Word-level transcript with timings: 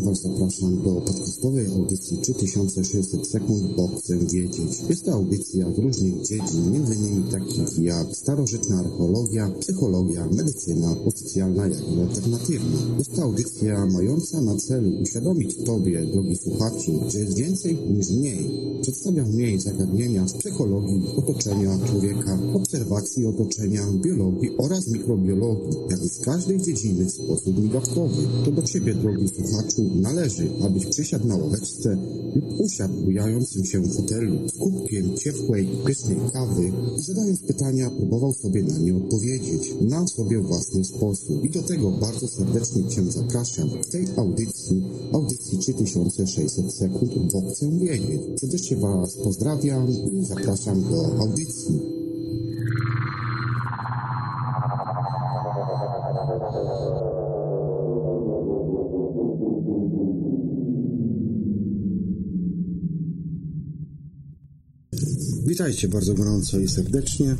Serdecznie 0.00 0.10
Was 0.10 0.22
zapraszam 0.22 0.82
do 0.82 1.00
podcastowej 1.00 1.66
audycji 1.66 2.18
3600 2.18 3.26
sekund 3.26 3.76
bo 3.76 3.88
chcę 3.88 4.18
wiedzieć. 4.18 4.80
Jest 4.88 5.04
to 5.04 5.12
audycja 5.12 5.74
z 5.74 5.78
różnych 5.78 6.22
dziedzin, 6.22 6.76
m.in. 6.76 7.22
takich 7.30 7.78
jak 7.78 8.16
starożytna 8.16 8.78
archeologia, 8.78 9.50
psychologia, 9.60 10.26
medycyna, 10.26 10.96
oficjalna 11.06 11.66
jak 11.66 11.88
i 11.88 12.00
alternatywna. 12.00 12.78
Jest 12.98 13.14
to 13.16 13.22
audycja 13.22 13.86
mająca 13.86 14.40
na 14.40 14.56
celu 14.56 14.90
uświadomić 15.02 15.56
Tobie, 15.66 16.06
drogi 16.06 16.36
słuchaczu, 16.36 17.00
że 17.08 17.18
jest 17.18 17.36
więcej 17.36 17.78
niż 17.96 18.10
mniej. 18.10 18.50
Przedstawia 18.82 19.24
mniej 19.24 19.60
zagadnienia 19.60 20.28
z 20.28 20.32
psychologii, 20.32 21.02
otoczenia 21.16 21.78
człowieka, 21.86 22.38
obserwacji 22.54 23.26
otoczenia, 23.26 23.86
biologii 23.92 24.50
oraz 24.58 24.88
mikrobiologii, 24.88 25.78
jak 25.90 26.04
i 26.04 26.08
z 26.08 26.18
każdej 26.18 26.60
dziedziny 26.60 27.04
w 27.04 27.12
sposób 27.12 27.62
migawkowy. 27.62 28.22
To 28.44 28.50
do 28.50 28.62
Ciebie, 28.62 28.94
drogi 28.94 29.28
słuchaczu, 29.28 29.89
należy, 29.94 30.48
abyś 30.64 30.86
przysiadł 30.86 31.26
na 31.26 31.36
ławeczce 31.36 31.96
lub 32.34 32.60
usiadł 32.60 32.94
bujającym 32.94 33.64
się 33.64 33.82
fotelu 33.82 34.48
z 34.48 34.52
kubkiem 34.52 35.16
ciepłej 35.16 35.68
pysznej 35.84 36.16
kawy 36.32 36.72
i 36.98 37.00
zadając 37.00 37.40
pytania 37.40 37.90
próbował 37.90 38.32
sobie 38.32 38.62
na 38.62 38.78
nie 38.78 38.96
odpowiedzieć 38.96 39.74
na 39.80 40.06
sobie 40.06 40.38
własny 40.38 40.84
sposób. 40.84 41.44
I 41.44 41.50
do 41.50 41.62
tego 41.62 41.90
bardzo 41.90 42.28
serdecznie 42.28 42.88
Cię 42.88 43.02
zapraszam 43.10 43.68
w 43.82 43.86
tej 43.86 44.06
audycji, 44.16 44.82
audycji 45.12 45.58
3600 45.58 46.74
sekund, 46.74 47.32
bo 47.32 47.42
chcę 47.50 47.70
wiedzieć. 47.70 48.20
Serdecznie 48.40 48.76
Was 48.76 49.14
pozdrawiam 49.14 49.88
i 49.90 50.24
zapraszam 50.24 50.82
do 50.82 51.18
audycji. 51.18 51.80
Witajcie 65.50 65.88
bardzo 65.88 66.14
gorąco 66.14 66.58
i 66.58 66.68
serdecznie. 66.68 67.36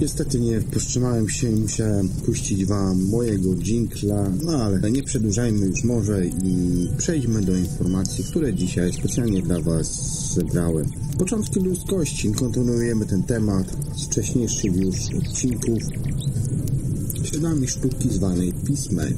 Niestety 0.00 0.40
nie 0.40 0.60
powstrzymałem 0.60 1.28
się 1.28 1.50
i 1.50 1.54
musiałem 1.54 2.08
puścić 2.08 2.64
Wam 2.64 3.04
mojego 3.04 3.54
dżinkla, 3.54 4.30
no 4.42 4.52
ale 4.52 4.90
nie 4.90 5.02
przedłużajmy 5.02 5.66
już 5.66 5.84
może 5.84 6.26
i 6.26 6.88
przejdźmy 6.98 7.42
do 7.42 7.56
informacji, 7.56 8.24
które 8.24 8.54
dzisiaj 8.54 8.92
specjalnie 8.92 9.42
dla 9.42 9.60
Was 9.60 9.88
zebrałem. 10.34 10.86
Początki 11.18 11.60
ludzkości. 11.60 12.32
Kontynuujemy 12.32 13.06
ten 13.06 13.22
temat 13.22 13.76
z 13.96 14.06
wcześniejszych 14.06 14.76
już 14.76 14.96
odcinków. 15.18 15.82
Śladami 17.24 17.68
sztuki 17.68 18.10
zwanej 18.10 18.52
pismem. 18.66 19.14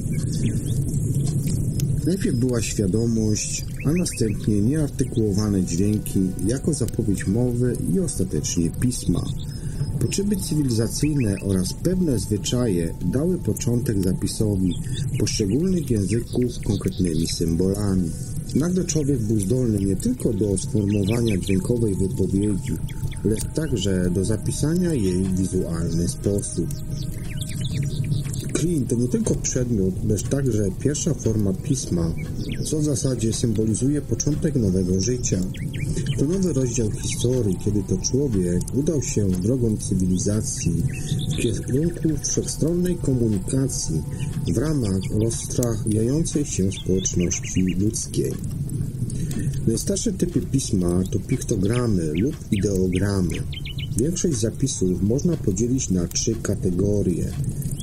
Najpierw 2.05 2.35
była 2.37 2.61
świadomość, 2.61 3.65
a 3.85 3.93
następnie 3.93 4.61
nieartykułowane 4.61 5.63
dźwięki 5.63 6.19
jako 6.47 6.73
zapowiedź 6.73 7.27
mowy 7.27 7.77
i 7.93 7.99
ostatecznie 7.99 8.69
pisma. 8.69 9.25
Potrzeby 9.99 10.35
cywilizacyjne 10.35 11.35
oraz 11.41 11.73
pewne 11.73 12.19
zwyczaje 12.19 12.93
dały 13.05 13.37
początek 13.37 14.03
zapisowi 14.03 14.73
poszczególnych 15.19 15.91
języków 15.91 16.51
konkretnymi 16.65 17.27
symbolami. 17.27 18.09
Nagle 18.55 18.83
człowiek 18.83 19.23
był 19.23 19.39
zdolny 19.39 19.77
nie 19.77 19.95
tylko 19.95 20.33
do 20.33 20.57
sformułowania 20.57 21.37
dźwiękowej 21.37 21.95
wypowiedzi, 21.95 22.73
lecz 23.23 23.45
także 23.55 24.09
do 24.09 24.25
zapisania 24.25 24.93
jej 24.93 25.23
w 25.23 25.37
wizualny 25.37 26.07
sposób. 26.07 26.67
Klin 28.55 28.85
to 28.87 28.95
nie 28.95 29.07
tylko 29.07 29.35
przedmiot, 29.35 29.93
lecz 30.07 30.23
także 30.23 30.69
pierwsza 30.79 31.13
forma 31.13 31.53
pisma, 31.53 32.13
co 32.65 32.79
w 32.79 32.83
zasadzie 32.83 33.33
symbolizuje 33.33 34.01
początek 34.01 34.55
nowego 34.55 35.01
życia. 35.01 35.41
To 36.19 36.25
nowy 36.25 36.53
rozdział 36.53 36.91
historii, 36.91 37.57
kiedy 37.65 37.83
to 37.83 37.97
człowiek 37.97 38.61
udał 38.73 39.01
się 39.01 39.27
drogą 39.29 39.77
cywilizacji 39.77 40.83
w 41.29 41.41
kierunku 41.41 42.09
wszechstronnej 42.23 42.95
komunikacji 42.95 44.01
w 44.53 44.57
ramach 44.57 45.01
rozstrajającej 45.11 46.45
się 46.45 46.71
społeczności 46.71 47.61
ludzkiej. 47.61 48.33
Najstarsze 49.67 50.13
typy 50.13 50.41
pisma 50.41 51.03
to 51.11 51.19
piktogramy 51.19 52.11
lub 52.13 52.35
ideogramy. 52.51 53.35
Większość 53.97 54.37
zapisów 54.37 55.01
można 55.01 55.37
podzielić 55.37 55.89
na 55.89 56.07
trzy 56.07 56.35
kategorie. 56.35 57.31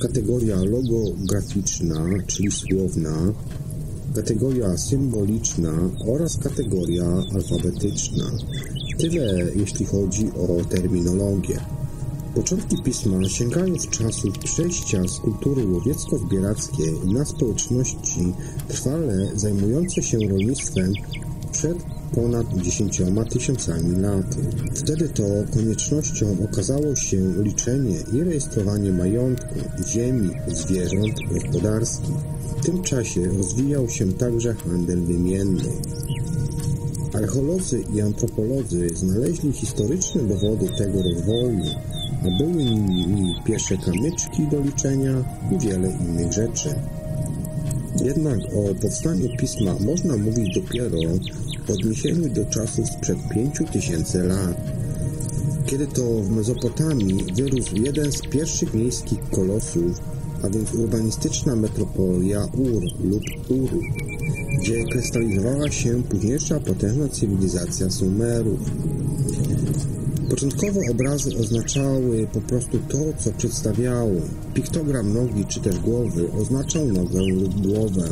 Kategoria 0.01 0.55
logograficzna, 0.63 2.05
czyli 2.27 2.51
słowna, 2.51 3.33
kategoria 4.15 4.77
symboliczna 4.77 5.73
oraz 6.07 6.37
kategoria 6.37 7.05
alfabetyczna. 7.35 8.31
Tyle 8.97 9.51
jeśli 9.55 9.85
chodzi 9.85 10.31
o 10.31 10.65
terminologię. 10.65 11.59
Początki 12.35 12.83
pisma 12.83 13.29
sięgają 13.29 13.75
w 13.75 13.89
czasów 13.89 14.37
przejścia 14.39 15.07
z 15.07 15.19
kultury 15.19 15.67
łowiecko-zbierackiej 15.67 16.93
na 17.05 17.25
społeczności 17.25 18.33
trwale 18.67 19.31
zajmujące 19.35 20.03
się 20.03 20.17
rolnictwem 20.29 20.93
przed 21.51 21.77
ponad 22.15 22.47
dziesięcioma 22.61 23.25
tysiącami 23.25 23.95
lat. 23.95 24.35
Wtedy 24.75 25.09
to 25.09 25.23
koniecznością 25.53 26.37
okazało 26.51 26.95
się 26.95 27.17
liczenie 27.43 27.95
i 28.13 28.23
rejestrowanie 28.23 28.91
majątku, 28.91 29.55
ziemi, 29.87 30.29
zwierząt 30.47 31.13
gospodarskich. 31.31 32.15
W 32.61 32.65
tym 32.65 32.83
czasie 32.83 33.27
rozwijał 33.37 33.89
się 33.89 34.13
także 34.13 34.53
handel 34.53 35.01
wymienny. 35.01 35.63
Archeolodzy 37.13 37.83
i 37.95 38.01
antropolodzy 38.01 38.89
znaleźli 38.95 39.51
historyczne 39.51 40.21
dowody 40.23 40.69
tego 40.77 41.03
rozwoju, 41.03 41.63
a 42.21 42.43
były 42.43 42.65
nimi 42.65 43.35
pierwsze 43.45 43.77
kamyczki 43.77 44.47
do 44.51 44.59
liczenia 44.59 45.23
i 45.51 45.59
wiele 45.59 45.89
innych 45.89 46.33
rzeczy. 46.33 46.75
Jednak 48.03 48.39
o 48.39 48.81
powstaniu 48.81 49.29
pisma 49.39 49.75
można 49.79 50.17
mówić 50.17 50.55
dopiero 50.55 50.97
w 51.65 51.69
odniesieniu 51.69 52.29
do 52.29 52.45
czasów 52.45 52.89
sprzed 52.89 53.17
5000 53.33 54.23
lat, 54.23 54.57
kiedy 55.65 55.87
to 55.87 56.03
w 56.03 56.29
Mezopotamii 56.29 57.25
wyrósł 57.35 57.75
jeden 57.75 58.11
z 58.11 58.21
pierwszych 58.21 58.73
miejskich 58.73 59.19
kolosów, 59.29 59.99
a 60.43 60.49
więc 60.49 60.73
urbanistyczna 60.73 61.55
metropolia 61.55 62.45
Ur 62.45 62.83
lub 63.03 63.23
Uru, 63.49 63.81
gdzie 64.59 64.83
krystalizowała 64.83 65.71
się 65.71 66.03
późniejsza 66.03 66.59
potężna 66.59 67.09
cywilizacja 67.09 67.89
Sumerów. 67.89 68.59
Początkowo 70.29 70.79
obrazy 70.91 71.37
oznaczały 71.37 72.27
po 72.33 72.41
prostu 72.41 72.79
to, 72.89 72.97
co 73.17 73.31
przedstawiało. 73.31 74.21
Piktogram 74.53 75.13
nogi 75.13 75.45
czy 75.45 75.59
też 75.59 75.79
głowy 75.79 76.31
oznaczał 76.41 76.87
nogę 76.87 77.19
lub 77.21 77.67
głowę. 77.67 78.09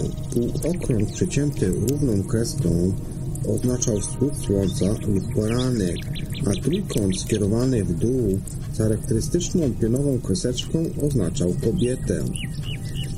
Półokrąg 0.62 1.12
przecięty 1.12 1.68
równą 1.68 2.24
kreską 2.24 2.94
oznaczał 3.48 4.00
wschód 4.00 4.38
słońca 4.38 4.86
lub 4.86 5.36
poranek, 5.36 5.98
a 6.46 6.62
trójkąt 6.62 7.20
skierowany 7.20 7.84
w 7.84 7.94
dół 7.94 8.40
charakterystyczną 8.78 9.74
pionową 9.82 10.20
kreseczką 10.20 10.86
oznaczał 11.02 11.54
kobietę. 11.64 12.24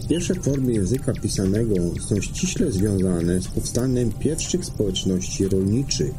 Pierwsze 0.10 0.36
formy 0.36 0.74
języka 0.74 1.14
pisanego 1.14 1.76
są 2.10 2.22
ściśle 2.22 2.72
związane 2.72 3.42
z 3.42 3.48
powstaniem 3.48 4.12
pierwszych 4.12 4.66
społeczności 4.66 5.48
rolniczych, 5.48 6.12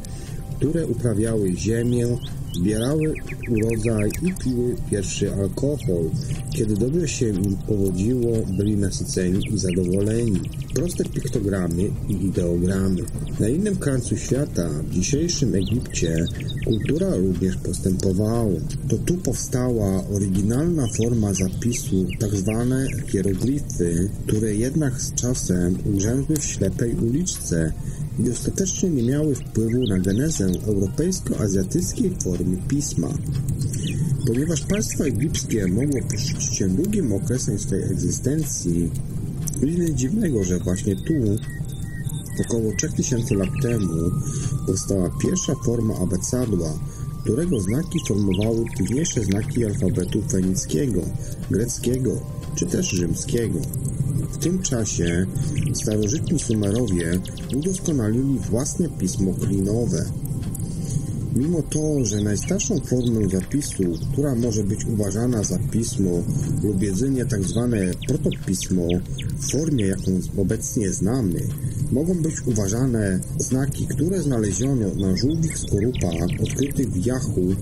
które 0.57 0.87
uprawiały 0.87 1.55
ziemię, 1.57 2.07
zbierały 2.55 3.13
urodzaj 3.51 4.09
i 4.21 4.33
piły 4.43 4.75
pierwszy 4.91 5.33
alkohol. 5.33 6.09
Kiedy 6.55 6.73
dobrze 6.73 7.07
się 7.07 7.27
im 7.27 7.57
powodziło, 7.67 8.31
byli 8.57 8.77
nasyceni 8.77 9.39
i 9.53 9.59
zadowoleni. 9.59 10.39
Proste 10.73 11.03
piktogramy 11.03 11.83
i 12.09 12.25
ideogramy. 12.25 13.01
Na 13.39 13.49
innym 13.49 13.75
krańcu 13.75 14.17
świata, 14.17 14.69
w 14.69 14.89
dzisiejszym 14.89 15.55
Egipcie, 15.55 16.25
kultura 16.65 17.15
również 17.15 17.55
postępowała. 17.55 18.59
To 18.89 18.97
tu 18.97 19.17
powstała 19.17 20.07
oryginalna 20.07 20.87
forma 20.97 21.33
zapisu, 21.33 22.05
tak 22.19 22.35
zwane 22.35 22.87
hieroglify, 23.07 24.09
które 24.27 24.55
jednak 24.55 25.01
z 25.01 25.13
czasem 25.13 25.77
ugrzęzły 25.85 26.35
w 26.35 26.45
ślepej 26.45 26.95
uliczce 26.95 27.73
i 28.19 28.31
ostatecznie 28.31 28.89
nie 28.89 29.03
miały 29.03 29.35
wpływu 29.35 29.87
na 29.89 29.99
genezę 29.99 30.47
europejsko-azjatyckiej 30.67 32.11
formy 32.23 32.57
pisma. 32.67 33.09
Ponieważ 34.27 34.61
państwo 34.61 35.05
egipskie 35.05 35.67
mogło 35.67 36.01
poszczycić 36.11 36.57
się 36.57 36.69
długim 36.69 37.13
okresem 37.13 37.59
swej 37.59 37.83
egzystencji, 37.83 38.91
nic 39.61 39.95
dziwnego, 39.95 40.43
że 40.43 40.59
właśnie 40.59 40.95
tu, 40.95 41.13
około 42.45 42.71
3000 42.77 43.35
lat 43.35 43.49
temu, 43.61 44.11
powstała 44.67 45.09
pierwsza 45.21 45.53
forma 45.65 45.95
abecadła, 45.95 46.79
którego 47.23 47.59
znaki 47.59 47.99
formowały 48.07 48.65
późniejsze 48.77 49.23
znaki 49.23 49.65
alfabetu 49.65 50.21
fenickiego, 50.21 51.01
greckiego 51.51 52.21
czy 52.55 52.65
też 52.65 52.89
rzymskiego. 52.89 53.59
W 54.31 54.37
tym 54.37 54.61
czasie 54.61 55.25
starożytni 55.73 56.39
Sumerowie 56.39 57.19
udoskonalili 57.55 58.39
własne 58.39 58.89
pismo 58.89 59.33
klinowe. 59.33 60.05
Mimo 61.35 61.61
to, 61.61 62.05
że 62.05 62.21
najstarszą 62.21 62.79
formą 62.79 63.29
zapisu, 63.29 63.83
która 64.11 64.35
może 64.35 64.63
być 64.63 64.85
uważana 64.85 65.43
za 65.43 65.59
pismo 65.71 66.11
lub 66.63 66.81
jedynie 66.81 67.25
tzw. 67.25 67.77
Tak 67.91 67.97
protopismo 68.07 68.81
w 69.39 69.51
formie, 69.51 69.85
jaką 69.85 70.19
obecnie 70.37 70.91
znamy, 70.91 71.39
mogą 71.91 72.21
być 72.21 72.35
uważane 72.47 73.19
znaki, 73.37 73.87
które 73.87 74.21
znaleziono 74.21 74.95
na 74.95 75.17
żółwich 75.17 75.57
skorupach 75.57 76.13
odkrytych 76.43 76.91
w 76.91 77.05
Yahoo, 77.05 77.55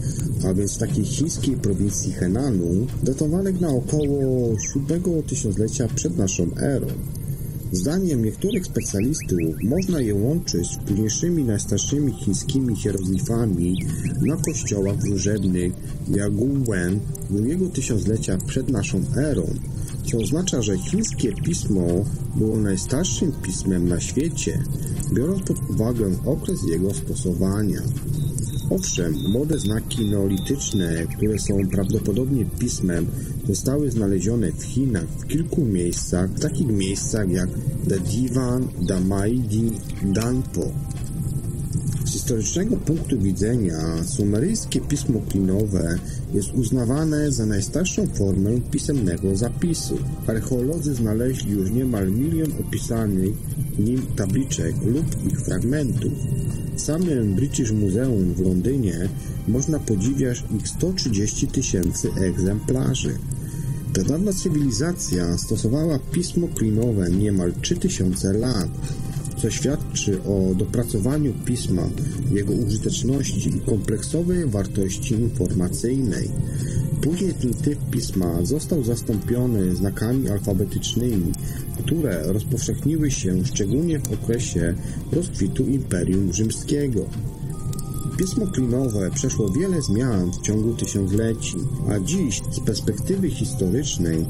a 0.47 0.53
więc 0.53 0.75
w 0.75 0.79
takiej 0.79 1.05
chińskiej 1.05 1.55
prowincji 1.55 2.11
Henanu, 2.11 2.87
datowanych 3.03 3.61
na 3.61 3.69
około 3.69 4.55
7 4.59 5.23
tysiąclecia 5.27 5.87
przed 5.95 6.17
naszą 6.17 6.47
erą. 6.57 6.87
Zdaniem 7.73 8.25
niektórych 8.25 8.65
specjalistów 8.65 9.39
można 9.63 10.01
je 10.01 10.15
łączyć 10.15 10.71
z 10.71 10.77
późniejszymi 10.77 11.43
najstarszymi 11.43 12.13
chińskimi 12.13 12.75
hieroglifami 12.75 13.75
na 14.21 14.37
kościołach 14.37 14.97
wróżebnych 14.97 15.73
Yaguwen 16.07 16.99
drugiego 17.29 17.69
tysiąclecia 17.69 18.37
przed 18.37 18.69
naszą 18.69 19.01
erą, 19.17 19.45
co 20.11 20.17
oznacza, 20.17 20.61
że 20.61 20.77
chińskie 20.77 21.33
pismo 21.33 21.87
było 22.35 22.57
najstarszym 22.57 23.31
pismem 23.31 23.87
na 23.87 23.99
świecie, 23.99 24.63
biorąc 25.13 25.43
pod 25.43 25.69
uwagę 25.69 26.11
okres 26.25 26.59
jego 26.71 26.93
stosowania. 26.93 27.81
Owszem, 28.69 29.15
młode 29.31 29.59
znaki 29.59 30.05
neolityczne, 30.11 31.07
które 31.15 31.39
są 31.39 31.57
prawdopodobnie 31.71 32.45
pismem, 32.45 33.07
zostały 33.47 33.91
znalezione 33.91 34.51
w 34.51 34.63
Chinach 34.63 35.07
w 35.19 35.27
kilku 35.27 35.61
miejscach, 35.61 36.29
w 36.29 36.39
takich 36.39 36.67
miejscach 36.67 37.29
jak 37.29 37.49
Divan, 37.99 38.67
Damaidi, 38.87 39.71
Danpo. 40.03 40.71
Historycznego 42.13 42.77
punktu 42.77 43.19
widzenia 43.19 44.03
sumeryjskie 44.03 44.81
pismo 44.81 45.21
klinowe 45.29 45.99
jest 46.33 46.53
uznawane 46.53 47.31
za 47.31 47.45
najstarszą 47.45 48.07
formę 48.07 48.61
pisemnego 48.71 49.35
zapisu. 49.35 49.97
Archeolodzy 50.27 50.95
znaleźli 50.95 51.51
już 51.51 51.71
niemal 51.71 52.11
milion 52.11 52.51
opisanych 52.59 53.33
nim 53.79 54.05
tabliczek 54.15 54.75
lub 54.85 55.31
ich 55.31 55.41
fragmentów. 55.41 56.13
W 56.75 56.81
samym 56.81 57.35
British 57.35 57.71
Museum 57.71 58.33
w 58.33 58.39
Londynie 58.39 59.09
można 59.47 59.79
podziwiać 59.79 60.43
ich 60.59 60.67
130 60.67 61.47
tysięcy 61.47 62.09
egzemplarzy. 62.13 63.17
Pradawna 63.93 64.33
cywilizacja 64.33 65.37
stosowała 65.37 65.99
pismo 65.99 66.47
klinowe 66.47 67.09
niemal 67.09 67.53
3000 67.61 68.33
lat, 68.33 68.69
co 69.43 69.51
świadczy 69.51 70.23
o 70.23 70.55
dopracowaniu 70.55 71.33
pisma, 71.45 71.89
jego 72.31 72.53
użyteczności 72.53 73.49
i 73.49 73.61
kompleksowej 73.61 74.45
wartości 74.45 75.13
informacyjnej. 75.13 76.29
Później 77.01 77.33
ten 77.33 77.53
typ 77.53 77.79
pisma 77.91 78.45
został 78.45 78.83
zastąpiony 78.83 79.75
znakami 79.75 80.29
alfabetycznymi, 80.29 81.31
które 81.79 82.23
rozpowszechniły 82.33 83.11
się 83.11 83.45
szczególnie 83.45 83.99
w 83.99 84.13
okresie 84.13 84.75
rozkwitu 85.11 85.65
Imperium 85.65 86.33
Rzymskiego. 86.33 87.05
Pismo 88.17 88.47
klinowe 88.47 89.11
przeszło 89.11 89.49
wiele 89.49 89.81
zmian 89.81 90.31
w 90.31 90.41
ciągu 90.41 90.73
tysiącleci, 90.73 91.55
a 91.89 91.99
dziś 91.99 92.41
z 92.51 92.59
perspektywy 92.59 93.29
historycznej 93.29 94.25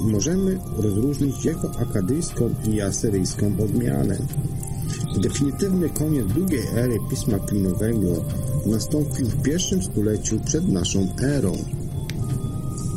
możemy 0.00 0.58
rozróżnić 0.76 1.44
jego 1.44 1.78
akadyjską 1.78 2.54
i 2.68 2.80
asyryjską 2.80 3.52
odmianę. 3.64 4.18
Definitywny 5.22 5.90
koniec 5.90 6.26
długiej 6.26 6.62
ery 6.76 6.98
pisma 7.10 7.38
klinowego 7.38 8.24
nastąpił 8.66 9.26
w 9.26 9.42
pierwszym 9.42 9.82
stuleciu 9.82 10.40
przed 10.40 10.68
naszą 10.68 11.08
erą. 11.22 11.52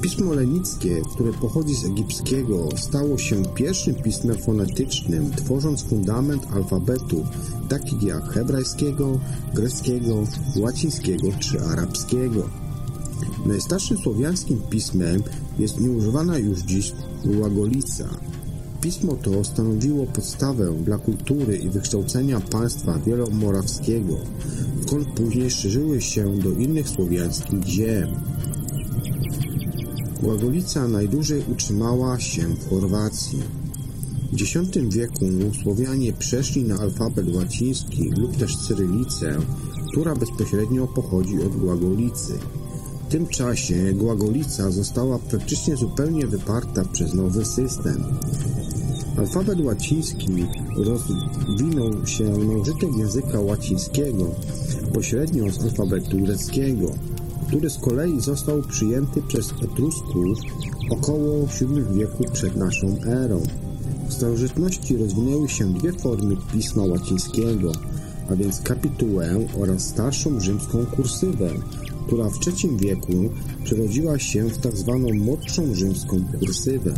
Pismo 0.05 0.33
lenickie, 0.33 1.01
które 1.13 1.33
pochodzi 1.33 1.75
z 1.75 1.85
egipskiego, 1.85 2.69
stało 2.77 3.17
się 3.17 3.43
pierwszym 3.45 3.95
pismem 3.95 4.37
fonetycznym, 4.37 5.31
tworząc 5.31 5.83
fundament 5.83 6.43
alfabetu, 6.53 7.25
takich 7.69 8.03
jak 8.03 8.23
hebrajskiego, 8.23 9.19
greckiego, 9.53 10.23
łacińskiego 10.59 11.27
czy 11.39 11.61
arabskiego. 11.61 12.49
Najstarszym 13.45 13.97
słowiańskim 13.97 14.61
pismem 14.69 15.23
jest 15.59 15.79
nieużywana 15.79 16.37
już 16.37 16.59
dziś 16.59 16.93
łagolica. 17.41 18.09
Pismo 18.81 19.15
to 19.15 19.43
stanowiło 19.43 20.05
podstawę 20.05 20.73
dla 20.83 20.97
kultury 20.97 21.57
i 21.57 21.69
wykształcenia 21.69 22.39
państwa 22.39 22.99
wielomorawskiego, 22.99 24.17
skąd 24.87 25.07
później 25.07 25.51
szerzyły 25.51 26.01
się 26.01 26.37
do 26.37 26.51
innych 26.51 26.89
słowiańskich 26.89 27.63
ziem. 27.63 28.34
Łagolica 30.25 30.87
najdłużej 30.87 31.43
utrzymała 31.51 32.19
się 32.19 32.41
w 32.41 32.69
Chorwacji. 32.69 33.39
W 34.31 34.41
X 34.41 34.77
wieku 34.89 35.25
Słowianie 35.63 36.13
przeszli 36.13 36.63
na 36.63 36.77
alfabet 36.77 37.35
łaciński 37.35 38.09
lub 38.17 38.37
też 38.37 38.57
cyrylicę, 38.57 39.37
która 39.91 40.15
bezpośrednio 40.15 40.87
pochodzi 40.87 41.43
od 41.43 41.57
głagolicy. 41.57 42.33
W 43.07 43.11
tym 43.11 43.27
czasie 43.27 43.93
głagolica 43.93 44.71
została 44.71 45.19
praktycznie 45.19 45.75
zupełnie 45.75 46.27
wyparta 46.27 46.85
przez 46.85 47.13
nowy 47.13 47.45
system. 47.45 48.03
Alfabet 49.17 49.59
łaciński 49.59 50.27
rozwinął 50.77 52.07
się 52.07 52.23
na 52.23 52.53
użytek 52.57 52.97
języka 52.97 53.39
łacińskiego 53.39 54.25
pośrednio 54.93 55.51
z 55.51 55.63
alfabetu 55.63 56.17
greckiego 56.17 56.91
który 57.47 57.69
z 57.69 57.77
kolei 57.77 58.21
został 58.21 58.61
przyjęty 58.61 59.21
przez 59.21 59.53
Etrusków 59.63 60.39
około 60.89 61.47
VII 61.47 61.97
wieku 61.97 62.23
przed 62.33 62.55
naszą 62.55 62.95
erą. 63.05 63.41
W 64.07 64.13
starożytności 64.13 64.97
rozwinęły 64.97 65.49
się 65.49 65.73
dwie 65.73 65.93
formy 65.93 66.37
pisma 66.53 66.83
łacińskiego, 66.83 67.71
a 68.29 68.35
więc 68.35 68.61
kapitułę 68.61 69.47
oraz 69.59 69.81
starszą 69.81 70.39
rzymską 70.39 70.85
kursywę, 70.85 71.49
która 72.07 72.29
w 72.29 72.39
III 72.47 72.77
wieku 72.77 73.13
przerodziła 73.63 74.19
się 74.19 74.49
w 74.49 74.57
tzw. 74.57 75.05
Tak 75.07 75.17
młodszą 75.17 75.75
rzymską 75.75 76.17
kursywę. 76.39 76.93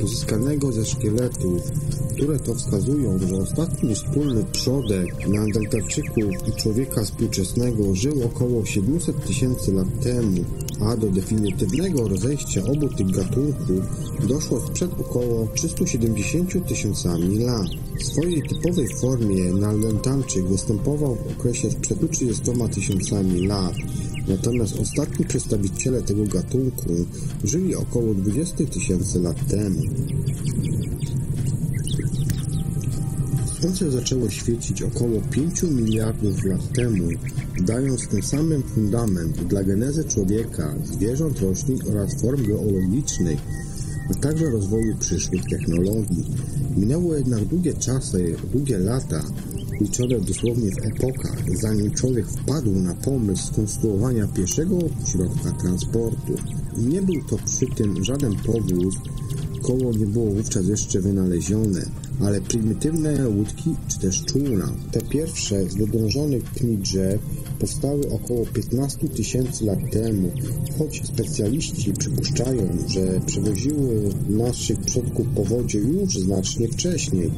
pozyskanego 0.00 0.72
ze 0.72 0.84
szkieletów, 0.84 1.62
które 2.14 2.38
to 2.38 2.54
wskazują, 2.54 3.18
że 3.18 3.36
ostatni 3.36 3.94
wspólny 3.94 4.44
przodek 4.52 5.28
neandertalczyków 5.28 6.24
i 6.48 6.62
człowieka 6.62 7.02
współczesnego 7.04 7.94
żył 7.94 8.22
około 8.24 8.64
700 8.64 9.26
tysięcy 9.26 9.72
lat 9.72 10.00
temu, 10.02 10.44
a 10.80 10.96
do 10.96 11.06
definitywnego 11.06 12.08
rozejścia 12.08 12.62
obu 12.64 12.88
tych 12.88 13.10
gatunków 13.10 13.82
doszło 14.28 14.60
sprzed 14.60 14.90
około 15.00 15.48
370 15.54 16.68
tysiącami 16.68 17.38
lat. 17.38 17.66
W 17.98 18.04
swojej 18.04 18.42
typowej 18.42 18.88
formie 19.00 19.44
neandertalczyk 19.44 20.44
występował 20.44 21.14
w 21.14 21.38
okresie 21.38 21.70
sprzed 21.70 22.10
30 22.10 22.42
tysiącami 22.74 23.46
lat, 23.46 23.74
natomiast 24.28 24.80
ostatni 24.80 25.24
przedstawiciele 25.24 26.02
tego 26.02 26.24
gatunku 26.24 26.88
żyli 27.44 27.74
około 27.74 28.14
20 28.14 28.66
tysięcy 28.66 29.20
lat 29.20 29.46
temu. 29.48 29.80
Słońce 33.60 33.90
zaczęło 33.90 34.30
świecić 34.30 34.82
około 34.82 35.20
5 35.30 35.62
miliardów 35.62 36.44
lat 36.44 36.72
temu, 36.72 37.08
dając 37.60 38.08
tym 38.08 38.22
samym 38.22 38.62
fundament 38.62 39.44
dla 39.44 39.62
genezy 39.64 40.04
człowieka, 40.04 40.74
zwierząt, 40.84 41.40
roślin 41.40 41.78
oraz 41.90 42.20
form 42.20 42.46
geologicznych, 42.46 43.38
a 44.10 44.14
także 44.14 44.50
rozwoju 44.50 44.96
przyszłych 44.96 45.42
technologii. 45.50 46.24
Minęło 46.76 47.14
jednak 47.14 47.44
długie 47.44 47.74
czasy, 47.74 48.36
długie 48.52 48.78
lata, 48.78 49.22
liczone 49.80 50.20
dosłownie 50.20 50.70
w 50.70 50.86
epokach, 50.86 51.42
zanim 51.54 51.90
człowiek 51.90 52.26
wpadł 52.26 52.70
na 52.70 52.94
pomysł 52.94 53.46
skonstruowania 53.46 54.26
pierwszego 54.26 54.78
środka 55.06 55.52
transportu. 55.52 56.32
Nie 56.78 57.02
był 57.02 57.24
to 57.30 57.36
przy 57.36 57.66
tym 57.76 58.04
żaden 58.04 58.34
powóz, 58.36 58.94
koło 59.62 59.92
nie 59.92 60.06
było 60.06 60.30
wówczas 60.30 60.68
jeszcze 60.68 61.00
wynalezione, 61.00 61.90
ale 62.20 62.40
prymitywne 62.40 63.28
łódki 63.28 63.74
czy 63.88 63.98
też 63.98 64.24
czółna. 64.24 64.72
Te 64.92 65.02
pierwsze 65.02 65.70
z 65.70 65.74
wydrążonych 65.74 66.44
pni 66.44 66.78
drzew 66.78 67.20
powstały 67.58 68.10
około 68.10 68.46
15 68.46 69.08
tysięcy 69.08 69.64
lat 69.64 69.78
temu, 69.92 70.30
choć 70.78 71.02
specjaliści 71.06 71.92
przypuszczają, 71.92 72.68
że 72.88 73.20
przewoziły 73.26 74.14
naszych 74.28 74.80
przodków 74.80 75.26
po 75.34 75.44
wodzie 75.44 75.78
już 75.78 76.18
znacznie 76.18 76.68
wcześniej. 76.68 77.30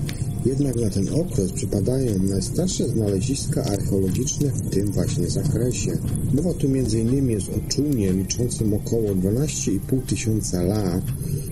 Jednak 0.46 0.76
na 0.76 0.90
ten 0.90 1.08
okres 1.08 1.52
przypadają 1.52 2.22
najstarsze 2.22 2.88
znaleziska 2.88 3.64
archeologiczne 3.64 4.48
w 4.48 4.70
tym 4.70 4.92
właśnie 4.92 5.30
zakresie. 5.30 5.98
Mowa 6.34 6.54
tu 6.54 6.66
m.in. 6.66 7.30
jest 7.30 7.48
o 7.48 7.68
czółnie 7.68 8.12
liczącym 8.12 8.74
około 8.74 9.10
12,5 9.10 10.02
tysiąca 10.06 10.62
lat, 10.62 11.04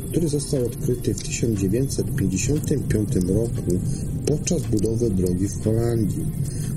który 0.09 0.29
został 0.29 0.67
odkryty 0.67 1.15
w 1.15 1.23
1955 1.23 3.09
roku 3.29 3.81
podczas 4.27 4.63
budowy 4.63 5.11
drogi 5.11 5.49
w 5.49 5.65
Holandii. 5.65 6.27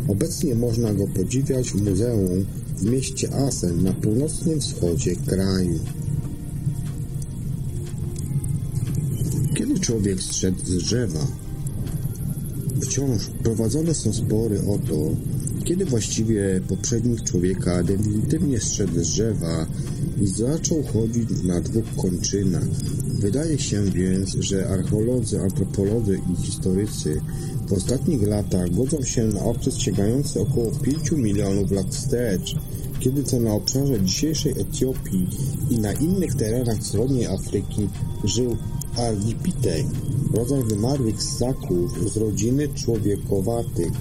Obecnie 0.07 0.55
można 0.55 0.93
go 0.93 1.07
podziwiać 1.07 1.71
w 1.71 1.89
muzeum 1.89 2.45
w 2.77 2.83
mieście 2.83 3.35
Assen 3.35 3.83
na 3.83 3.93
północnym 3.93 4.61
wschodzie 4.61 5.15
kraju. 5.15 5.79
Kiedy 9.55 9.79
człowiek 9.79 10.21
zszedł 10.21 10.65
z 10.65 10.77
drzewa? 10.77 11.48
Wciąż 12.81 13.29
prowadzone 13.43 13.93
są 13.93 14.13
spory 14.13 14.59
o 14.59 14.77
to, 14.87 14.95
kiedy 15.65 15.85
właściwie 15.85 16.61
poprzednik 16.67 17.23
człowieka 17.23 17.83
definitywnie 17.83 18.59
zszedł 18.59 19.03
z 19.03 19.09
drzewa 19.09 19.65
i 20.21 20.27
zaczął 20.27 20.83
chodzić 20.83 21.29
na 21.43 21.61
dwóch 21.61 21.95
kończynach. 22.01 22.67
Wydaje 23.19 23.59
się 23.59 23.83
więc, 23.83 24.35
że 24.39 24.69
archeolodzy, 24.69 25.41
antropolodzy 25.41 26.19
i 26.33 26.43
historycy 26.45 27.21
w 27.67 27.73
ostatnich 27.73 28.21
latach 28.27 28.69
godzą 28.75 29.03
się 29.03 29.23
na 29.23 29.43
okres 29.43 29.77
sięgający 29.77 30.41
około 30.41 30.71
5 30.71 31.11
milionów 31.11 31.71
lat 31.71 31.87
wstecz, 31.95 32.55
kiedy 32.99 33.23
to 33.23 33.39
na 33.39 33.53
obszarze 33.53 34.01
dzisiejszej 34.01 34.51
Etiopii 34.51 35.27
i 35.69 35.79
na 35.79 35.93
innych 35.93 36.35
terenach 36.35 36.77
wschodniej 36.77 37.27
Afryki 37.27 37.89
żył 38.23 38.57
Ardipithek, 39.07 39.85
rodzaj 40.33 40.63
wymarłych 40.63 41.23
ssaków 41.23 42.13
z 42.13 42.17
rodziny 42.17 42.67
człowiekowatych. 42.67 43.91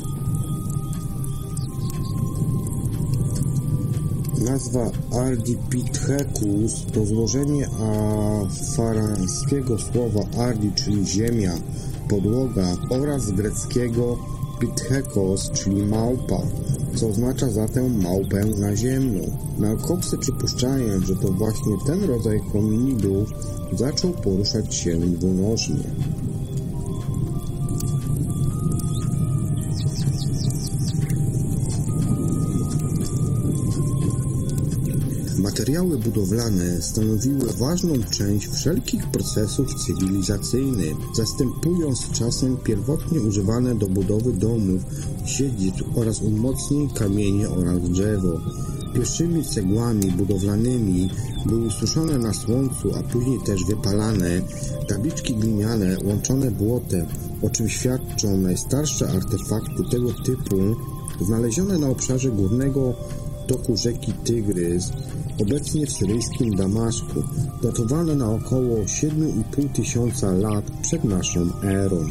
Nazwa 4.45 4.91
Ardipithecus 5.13 6.85
to 6.93 7.07
złożenie 7.07 7.69
afarańskiego 7.69 9.79
słowa 9.79 10.21
ardi, 10.39 10.73
czyli 10.73 11.07
ziemia, 11.07 11.53
podłoga 12.09 12.77
oraz 12.91 13.31
greckiego 13.31 14.19
pithekos, 14.61 15.51
czyli 15.51 15.83
małpa, 15.83 16.43
co 17.01 17.09
oznacza 17.09 17.51
zatem 17.51 18.03
małpę 18.03 18.45
naziemną. 18.45 19.21
Naukowcy 19.59 20.19
przypuszczają, 20.19 21.01
że 21.01 21.17
to 21.17 21.33
właśnie 21.33 21.73
ten 21.87 22.05
rodzaj 22.05 22.39
hominidów 22.53 23.29
zaczął 23.73 24.11
poruszać 24.11 24.75
się 24.75 24.99
dwunożnie. 24.99 25.85
Materiały 35.69 35.99
budowlane 35.99 36.83
stanowiły 36.83 37.53
ważną 37.53 37.95
część 38.11 38.49
wszelkich 38.49 39.07
procesów 39.07 39.75
cywilizacyjnych, 39.75 40.97
zastępując 41.15 42.11
czasem 42.11 42.57
pierwotnie 42.57 43.21
używane 43.21 43.75
do 43.75 43.87
budowy 43.87 44.33
domów, 44.33 44.83
siedzib 45.25 45.75
oraz 45.95 46.23
umocnień 46.23 46.89
kamienie 46.89 47.51
oraz 47.51 47.81
drzewo. 47.81 48.41
Pierwszymi 48.95 49.45
cegłami 49.45 50.11
budowlanymi 50.11 51.11
były 51.47 51.71
suszone 51.71 52.19
na 52.19 52.33
słońcu, 52.33 52.95
a 52.95 53.03
później 53.03 53.39
też 53.47 53.65
wypalane 53.65 54.41
tabliczki 54.89 55.37
gliniane 55.37 55.97
łączone 56.05 56.51
błotem, 56.51 57.07
o 57.43 57.51
czym 57.51 57.69
świadczą 57.69 58.37
najstarsze 58.37 59.09
artefakty 59.09 59.83
tego 59.91 60.13
typu 60.13 60.57
znalezione 61.21 61.79
na 61.79 61.89
obszarze 61.89 62.31
górnego 62.31 62.95
toku 63.49 63.77
rzeki 63.77 64.13
Tygrys, 64.13 64.93
obecnie 65.43 65.87
w 65.87 65.93
syryjskim 65.93 66.57
Damaszku, 66.57 67.23
datowane 67.63 68.15
na 68.15 68.31
około 68.31 68.77
7,5 68.77 69.69
tysiąca 69.69 70.33
lat 70.33 70.65
przed 70.83 71.05
naszą 71.05 71.41
erą. 71.63 72.07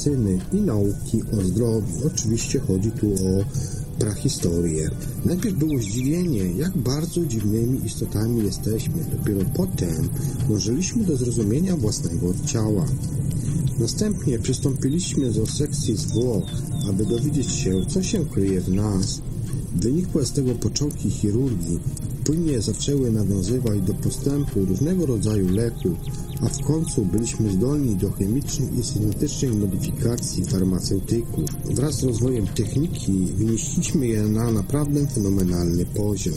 Medycyny 0.00 0.38
i 0.52 0.56
nauki 0.56 1.22
o 1.22 1.44
zdrowiu. 1.44 2.06
Oczywiście 2.06 2.60
chodzi 2.60 2.90
tu 2.90 3.12
o 3.12 3.44
prahistorię. 3.98 4.90
Najpierw 5.24 5.56
było 5.56 5.78
zdziwienie, 5.78 6.44
jak 6.44 6.78
bardzo 6.78 7.26
dziwnymi 7.26 7.84
istotami 7.84 8.44
jesteśmy. 8.44 9.04
Dopiero 9.18 9.40
potem 9.56 10.08
dążyliśmy 10.48 11.04
do 11.04 11.16
zrozumienia 11.16 11.76
własnego 11.76 12.34
ciała. 12.46 12.86
Następnie 13.78 14.38
przystąpiliśmy 14.38 15.32
do 15.32 15.46
sekcji 15.46 15.96
zwłok, 15.96 16.44
aby 16.88 17.06
dowiedzieć 17.06 17.52
się, 17.52 17.72
co 17.88 18.02
się 18.02 18.26
kryje 18.26 18.60
w 18.60 18.68
nas. 18.68 19.20
Wynikłe 19.74 20.26
z 20.26 20.32
tego 20.32 20.54
początki 20.54 21.10
chirurgii 21.10 21.80
płynnie 22.24 22.60
zaczęły 22.60 23.10
nawiązywać 23.10 23.80
do 23.80 23.94
postępu 23.94 24.64
różnego 24.64 25.06
rodzaju 25.06 25.48
leków, 25.48 25.98
a 26.42 26.48
w 26.48 26.58
końcu 26.58 27.04
byliśmy 27.04 27.50
zdolni 27.50 27.96
do 27.96 28.10
chemicznych 28.10 28.78
i 28.78 28.82
syntetycznych 28.82 29.54
modyfikacji 29.54 30.44
farmaceutyków. 30.44 31.44
Wraz 31.64 31.94
z 31.94 32.04
rozwojem 32.04 32.46
techniki 32.46 33.12
wynieśliśmy 33.12 34.06
je 34.06 34.22
na 34.22 34.50
naprawdę 34.50 35.06
fenomenalny 35.06 35.86
poziom. 35.86 36.34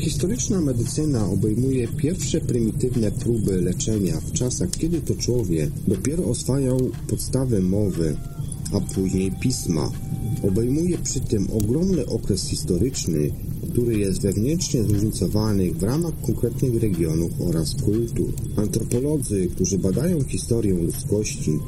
Prehistoryczna 0.00 0.60
medycyna 0.60 1.30
obejmuje 1.30 1.88
pierwsze 1.88 2.40
prymitywne 2.40 3.10
próby 3.10 3.62
leczenia 3.62 4.20
w 4.20 4.32
czasach, 4.32 4.70
kiedy 4.70 5.00
to 5.00 5.14
człowiek 5.14 5.70
dopiero 5.88 6.24
oswajał 6.24 6.78
podstawy 7.08 7.62
mowy, 7.62 8.16
a 8.72 8.80
później 8.80 9.32
pisma. 9.40 9.90
Obejmuje 10.42 10.98
przy 10.98 11.20
tym 11.20 11.48
ogromny 11.52 12.06
okres 12.06 12.48
historyczny, 12.48 13.30
który 13.70 13.98
jest 13.98 14.22
wewnętrznie 14.22 14.84
zróżnicowany 14.84 15.72
w 15.72 15.82
ramach 15.82 16.20
konkretnych 16.26 16.82
regionów 16.82 17.32
oraz 17.40 17.74
kultur. 17.74 18.32
Antropolodzy, 18.56 19.48
którzy 19.54 19.78
badają 19.78 20.24
historię 20.24 20.74
ludzkości, 20.74 21.58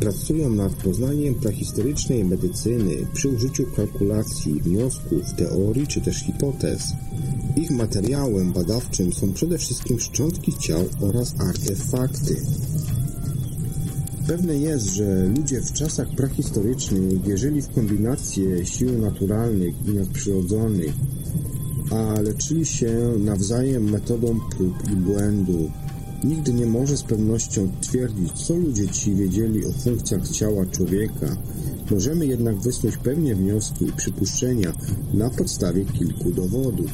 pracują 0.00 0.50
nad 0.50 0.72
poznaniem 0.72 1.34
prehistorycznej 1.34 2.24
medycyny 2.24 2.94
przy 3.12 3.28
użyciu 3.28 3.66
kalkulacji, 3.76 4.60
wniosków, 4.60 5.34
teorii 5.36 5.86
czy 5.86 6.00
też 6.00 6.16
hipotez. 6.16 6.82
Ich 7.56 7.70
materiałem 7.70 8.52
badawczym 8.52 9.12
są 9.12 9.32
przede 9.32 9.58
wszystkim 9.58 10.00
szczątki 10.00 10.52
ciał 10.58 10.84
oraz 11.00 11.34
artefakty. 11.40 12.36
Pewne 14.26 14.54
jest, 14.58 14.86
że 14.86 15.26
ludzie 15.26 15.60
w 15.60 15.72
czasach 15.72 16.08
prehistorycznych 16.16 17.22
wierzyli 17.22 17.62
w 17.62 17.68
kombinację 17.68 18.66
sił 18.66 18.98
naturalnych 18.98 19.74
i 19.86 19.90
nadprzyrodzonych, 19.90 20.92
a 21.90 22.20
leczyli 22.20 22.66
się 22.66 23.12
nawzajem 23.18 23.90
metodą 23.90 24.40
prób 24.56 24.90
i 24.92 24.96
błędu. 24.96 25.70
Nikt 26.26 26.54
nie 26.54 26.66
może 26.66 26.96
z 26.96 27.02
pewnością 27.02 27.68
twierdzić, 27.80 28.32
co 28.32 28.56
ludzie 28.56 28.88
ci 28.88 29.14
wiedzieli 29.14 29.66
o 29.66 29.72
funkcjach 29.72 30.28
ciała 30.28 30.66
człowieka. 30.66 31.36
Możemy 31.90 32.26
jednak 32.26 32.56
wysnuć 32.56 32.96
pewnie 32.96 33.34
wnioski 33.34 33.84
i 33.84 33.92
przypuszczenia 33.92 34.72
na 35.14 35.30
podstawie 35.30 35.84
kilku 35.84 36.32
dowodów. 36.32 36.90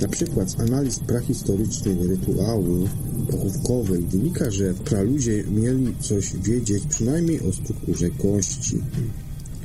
Na 0.00 0.08
przykład 0.08 0.50
z 0.50 0.60
analiz 0.60 0.98
prehistorycznych 0.98 2.00
rytuałów 2.08 2.90
pochówkowych 3.30 4.08
wynika, 4.08 4.50
że 4.50 4.74
praludzie 4.74 5.44
mieli 5.50 5.94
coś 6.00 6.36
wiedzieć 6.36 6.84
przynajmniej 6.88 7.40
o 7.40 7.52
strukturze 7.52 8.10
kości. 8.10 8.78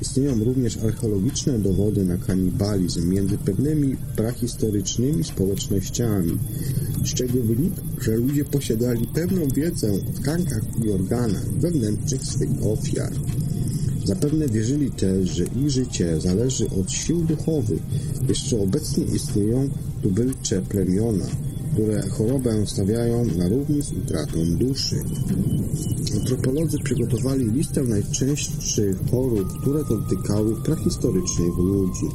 Istnieją 0.01 0.44
również 0.44 0.77
archeologiczne 0.77 1.60
dowody 1.60 2.06
na 2.06 2.18
kanibalizm 2.18 3.10
między 3.10 3.38
pewnymi 3.38 3.98
prahistorycznymi 4.15 5.24
społecznościami, 5.24 6.38
z 7.06 7.13
czego 7.13 7.44
wynika, 7.44 7.82
że 8.01 8.15
ludzie 8.15 8.46
posiadali 8.46 9.08
pewną 9.08 9.48
wiedzę 9.48 9.94
o 9.94 10.22
tkankach 10.22 10.63
i 10.86 10.91
organach 10.91 11.50
wewnętrznych 11.50 12.25
swych 12.25 12.50
ofiar. 12.63 13.13
Zapewne 14.06 14.48
wierzyli 14.48 14.91
też, 14.91 15.29
że 15.29 15.44
ich 15.44 15.70
życie 15.70 16.22
zależy 16.22 16.70
od 16.70 16.91
sił 16.91 17.24
duchowych. 17.24 17.82
Jeszcze 18.27 18.62
obecnie 18.62 19.03
istnieją 19.03 19.70
tubylcze 20.01 20.62
plemiona, 20.62 21.25
które 21.79 22.09
chorobę 22.09 22.68
stawiają 22.68 23.25
na 23.37 23.50
równi 23.50 23.81
z 23.81 23.92
utratą 23.92 24.37
duszy. 24.57 24.96
Antropolodzy 26.20 26.77
przygotowali 26.83 27.51
listę 27.51 27.83
najczęstszych 27.83 28.98
chorób, 29.11 29.61
które 29.61 29.83
dotykały 29.83 30.55
prehistorycznych 30.55 31.57
ludzi. 31.57 32.05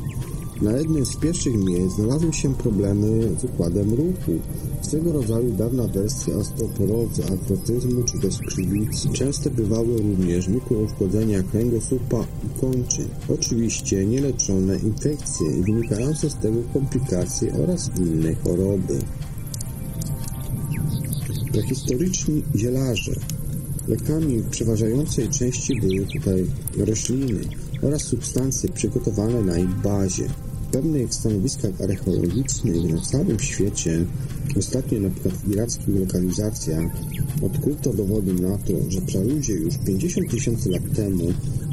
Na 0.63 0.73
jednym 0.73 1.07
z 1.07 1.17
pierwszych 1.17 1.55
miejsc 1.65 1.97
znalazły 1.97 2.33
się 2.33 2.55
problemy 2.55 3.37
z 3.41 3.45
układem 3.45 3.91
ruchu, 3.91 4.33
swego 4.83 5.13
rodzaju 5.13 5.53
dawna 5.53 5.87
wersja 5.87 6.37
osteoporozy, 6.37 7.23
artrotyzmu 7.33 8.03
czy 8.03 8.19
też 8.19 8.39
krzywicy. 8.39 9.09
Częste 9.09 9.51
bywały 9.51 9.97
również 9.99 10.49
mikrouszkodzenia 10.49 11.43
kręgosłupa 11.43 12.25
i 12.45 12.61
kończyn. 12.61 13.09
Oczywiście 13.29 14.07
nieleczone 14.07 14.77
infekcje 14.79 15.47
i 15.59 15.63
wynikające 15.63 16.31
z 16.31 16.35
tego 16.35 16.59
komplikacje 16.73 17.55
oraz 17.55 17.91
inne 17.99 18.35
choroby. 18.35 18.99
Prehistoryczni 21.55 22.43
zielarze 22.57 23.13
Lekami 23.89 24.43
przeważającej 24.51 25.29
części 25.29 25.81
były 25.81 26.07
tutaj 26.07 26.47
rośliny 26.77 27.41
oraz 27.83 28.03
substancje 28.03 28.69
przygotowane 28.69 29.43
na 29.43 29.59
ich 29.59 29.75
bazie. 29.75 30.29
W 30.69 30.73
pewnych 30.73 31.15
stanowiskach 31.15 31.81
archeologicznych 31.81 32.95
na 32.95 33.01
całym 33.01 33.41
świecie, 33.41 34.05
ostatnio 34.59 35.01
na 35.01 35.11
przykład 35.11 35.35
w 35.35 35.53
irackich 35.53 36.01
lokalizacjach, 36.01 36.93
odkryto 37.43 37.93
dowody 37.93 38.35
na 38.35 38.59
to, 38.59 38.73
że 38.89 39.01
praludzie 39.01 39.53
już 39.53 39.75
50 39.87 40.31
tysięcy 40.31 40.71
lat 40.71 40.83
temu 40.97 41.25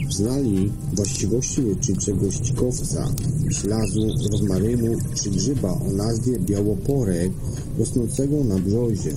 znali 0.10 0.72
właściwości 0.94 1.62
leczniczego 1.62 2.32
ścikowca, 2.32 3.14
ślazu, 3.62 4.08
rozmarynu 4.32 4.98
czy 5.16 5.30
grzyba 5.30 5.72
o 5.72 5.92
nazwie 5.92 6.40
białoporek 6.40 7.32
rosnącego 7.78 8.44
na 8.44 8.56
brzozie, 8.60 9.12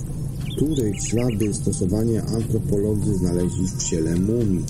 których 0.55 1.01
ślady 1.01 1.53
stosowania 1.53 2.25
antropolodzy 2.25 3.15
znaleźli 3.15 3.67
w 3.67 3.83
ciele 3.83 4.15
mumii. 4.15 4.65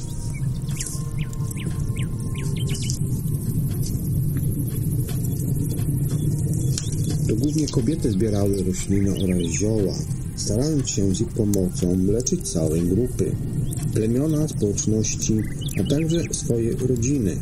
To 7.27 7.35
głównie 7.35 7.67
kobiety 7.67 8.11
zbierały 8.11 8.63
rośliny 8.63 9.11
oraz 9.23 9.51
zioła, 9.51 9.95
starając 10.35 10.89
się 10.89 11.15
z 11.15 11.21
ich 11.21 11.27
pomocą 11.27 11.97
leczyć 11.97 12.51
całe 12.51 12.79
grupy, 12.79 13.31
plemiona, 13.93 14.47
społeczności, 14.47 15.41
a 15.79 15.89
także 15.89 16.21
swoje 16.31 16.75
rodziny. 16.75 17.37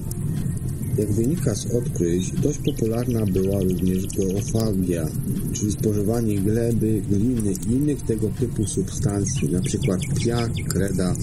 Jak 0.98 1.12
wynika 1.12 1.56
z 1.56 1.66
odkryć, 1.66 2.32
dość 2.32 2.60
popularna 2.60 3.26
była 3.26 3.64
również 3.64 4.08
geofagia, 4.08 5.08
czyli 5.54 5.72
spożywanie 5.72 6.40
gleby, 6.40 7.02
gliny 7.10 7.54
i 7.68 7.72
innych 7.72 8.02
tego 8.02 8.30
typu 8.40 8.68
substancji, 8.68 9.48
np. 9.48 9.98
piach, 10.26 10.50
kreda, 10.70 11.16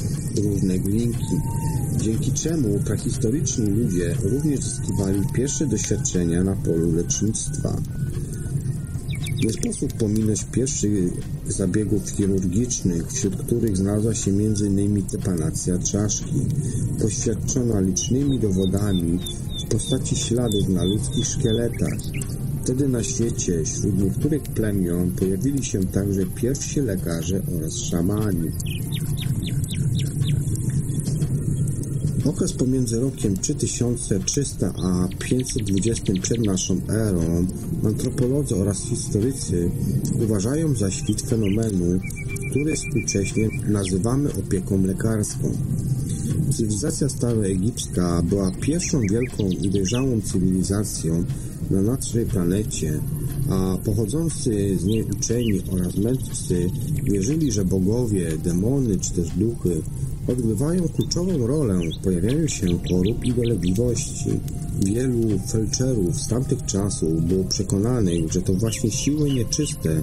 różne 0.45 0.79
glinki, 0.79 1.37
dzięki 2.03 2.33
czemu 2.33 2.79
prehistoryczni 2.79 3.67
ludzie 3.67 4.17
również 4.23 4.61
zyskiwali 4.61 5.21
pierwsze 5.35 5.67
doświadczenia 5.67 6.45
na 6.45 6.57
polu 6.57 6.93
lecznictwa. 6.93 7.77
Nie 9.45 9.53
sposób 9.53 9.93
pominąć 9.93 10.45
pierwszych 10.45 11.13
zabiegów 11.49 12.11
chirurgicznych, 12.11 13.13
wśród 13.13 13.37
których 13.37 13.77
znalazła 13.77 14.15
się 14.15 14.31
m.in. 14.31 15.03
trepanacja 15.07 15.79
czaszki, 15.79 16.47
poświadczona 17.03 17.81
licznymi 17.81 18.39
dowodami 18.39 19.19
postaci 19.71 20.17
śladów 20.17 20.69
na 20.69 20.85
ludzkich 20.85 21.27
szkieletach. 21.27 21.99
Wtedy 22.63 22.89
na 22.89 23.03
świecie 23.03 23.65
wśród 23.65 24.03
niektórych 24.03 24.43
plemion 24.43 25.11
pojawili 25.11 25.65
się 25.65 25.85
także 25.85 26.27
pierwsi 26.27 26.81
lekarze 26.81 27.43
oraz 27.57 27.77
szamani. 27.79 28.51
Okres 32.25 32.53
pomiędzy 32.53 33.01
rokiem 33.01 33.37
3300 33.37 34.73
a 34.83 35.09
520 35.19 36.13
przed 36.23 36.47
naszą 36.47 36.81
erą 36.89 37.47
antropolodzy 37.85 38.57
oraz 38.57 38.83
historycy 38.83 39.71
uważają 40.25 40.75
za 40.75 40.91
świt 40.91 41.23
fenomenu, 41.23 42.01
który 42.51 42.77
współcześnie 42.77 43.49
nazywamy 43.69 44.33
opieką 44.33 44.83
lekarską. 44.83 45.53
Cywilizacja 46.53 47.09
staroegipska 47.09 48.23
była 48.23 48.51
pierwszą 48.51 49.01
wielką 49.01 49.49
i 49.49 49.71
dojrzałą 49.71 50.21
cywilizacją 50.21 51.25
na 51.71 51.83
naszej 51.83 52.27
planecie, 52.27 53.01
a 53.51 53.79
pochodzący 53.85 54.79
z 54.79 54.85
niej 54.85 55.05
uczeni 55.05 55.63
oraz 55.73 55.97
mędrcy 55.97 56.71
wierzyli, 57.05 57.53
że 57.53 57.65
bogowie, 57.65 58.37
demony 58.45 58.99
czy 58.99 59.11
też 59.11 59.29
duchy 59.37 59.83
odgrywają 60.29 60.89
kluczową 60.89 61.47
rolę 61.47 61.81
w 62.01 62.05
pojawianiu 62.05 62.49
się 62.49 62.67
chorób 62.67 63.25
i 63.25 63.33
dolegliwości. 63.33 64.41
Wielu 64.87 65.39
felczerów 65.39 66.21
z 66.21 66.29
tamtych 66.29 66.67
czasów 66.67 67.25
było 67.25 67.45
przekonanych, 67.45 68.33
że 68.33 68.43
to 68.43 68.55
właśnie 68.55 68.91
siły 68.91 69.31
nieczyste 69.31 70.01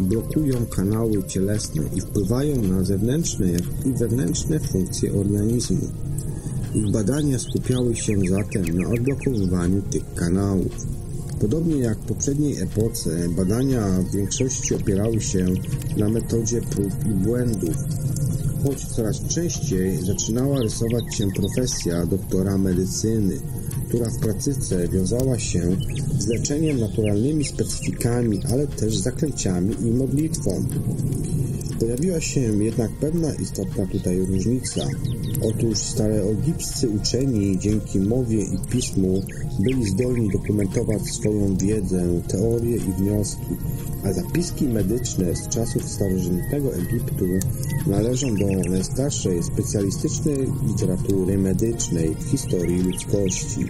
blokują 0.00 0.66
kanały 0.66 1.24
cielesne 1.24 1.82
i 1.94 2.00
wpływają 2.00 2.62
na 2.62 2.84
zewnętrzne, 2.84 3.50
jak 3.50 3.86
i 3.86 3.92
wewnętrzne 3.92 4.60
funkcje 4.60 5.12
organizmu. 5.12 5.88
Ich 6.74 6.90
badania 6.90 7.38
skupiały 7.38 7.96
się 7.96 8.12
zatem 8.30 8.78
na 8.78 8.88
odblokowywaniu 8.88 9.82
tych 9.82 10.14
kanałów. 10.14 10.86
Podobnie 11.40 11.76
jak 11.76 11.98
w 11.98 12.06
poprzedniej 12.06 12.62
epoce, 12.62 13.28
badania 13.36 13.86
w 13.86 14.12
większości 14.12 14.74
opierały 14.74 15.20
się 15.20 15.46
na 15.96 16.08
metodzie 16.08 16.60
prób 16.60 16.92
i 17.06 17.14
błędów, 17.24 17.76
choć 18.64 18.86
coraz 18.86 19.22
częściej 19.22 20.02
zaczynała 20.02 20.62
rysować 20.62 21.16
się 21.16 21.28
profesja 21.36 22.06
doktora 22.06 22.58
medycyny, 22.58 23.40
która 23.88 24.10
w 24.10 24.18
praktyce 24.18 24.88
wiązała 24.88 25.38
się 25.38 25.76
z 26.18 26.26
leczeniem 26.26 26.80
naturalnymi 26.80 27.44
specyfikami, 27.44 28.40
ale 28.52 28.66
też 28.66 28.96
zaklęciami 28.96 29.74
i 29.82 29.90
modlitwą. 29.90 30.64
Pojawiła 31.80 32.20
się 32.20 32.40
jednak 32.40 32.90
pewna 32.90 33.34
istotna 33.34 33.86
tutaj 33.86 34.18
różnica. 34.18 34.80
Otóż 35.42 35.78
staroegipscy 35.78 36.88
uczeni 36.88 37.58
dzięki 37.58 38.00
mowie 38.00 38.42
i 38.42 38.58
pismu 38.70 39.22
byli 39.60 39.90
zdolni 39.90 40.28
dokumentować 40.32 41.02
swoją 41.02 41.56
wiedzę, 41.56 42.20
teorie 42.28 42.76
i 42.76 42.92
wnioski, 42.98 43.56
a 44.06 44.12
zapiski 44.12 44.68
medyczne 44.68 45.36
z 45.36 45.48
czasów 45.48 45.88
starożytnego 45.88 46.74
Egiptu 46.74 47.26
należą 47.86 48.34
do 48.34 48.70
najstarszej 48.70 49.42
specjalistycznej 49.42 50.52
literatury 50.66 51.38
medycznej 51.38 52.14
w 52.14 52.30
historii 52.30 52.82
ludzkości. 52.82 53.66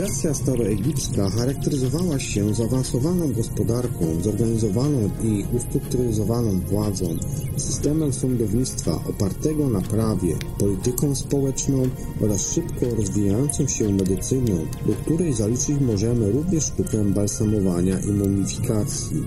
Cywilizacja 0.00 0.34
staroegipska 0.34 1.30
charakteryzowała 1.30 2.18
się 2.18 2.54
zaawansowaną 2.54 3.32
gospodarką, 3.32 4.22
zorganizowaną 4.22 5.10
i 5.22 5.44
ustrukturyzowaną 5.56 6.60
władzą, 6.60 7.16
systemem 7.56 8.12
sądownictwa 8.12 8.94
opartego 8.94 9.68
na 9.68 9.80
prawie, 9.80 10.36
polityką 10.58 11.14
społeczną 11.14 11.82
oraz 12.20 12.52
szybko 12.52 12.94
rozwijającą 12.96 13.66
się 13.66 13.92
medycyną, 13.92 14.66
do 14.86 14.92
której 14.92 15.34
zaliczyć 15.34 15.80
możemy 15.80 16.32
również 16.32 16.64
sztukę 16.64 17.04
balsamowania 17.04 18.00
i 18.00 18.10
mumifikacji. 18.10 19.22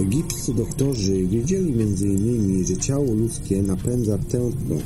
Egipscy 0.00 0.54
doktorzy 0.54 1.26
wiedzieli 1.26 1.82
m.in., 1.82 2.66
że 2.66 2.76
ciało 2.76 3.14
ludzkie 3.14 3.62
napędza 3.62 4.18
tętno, 4.18 4.76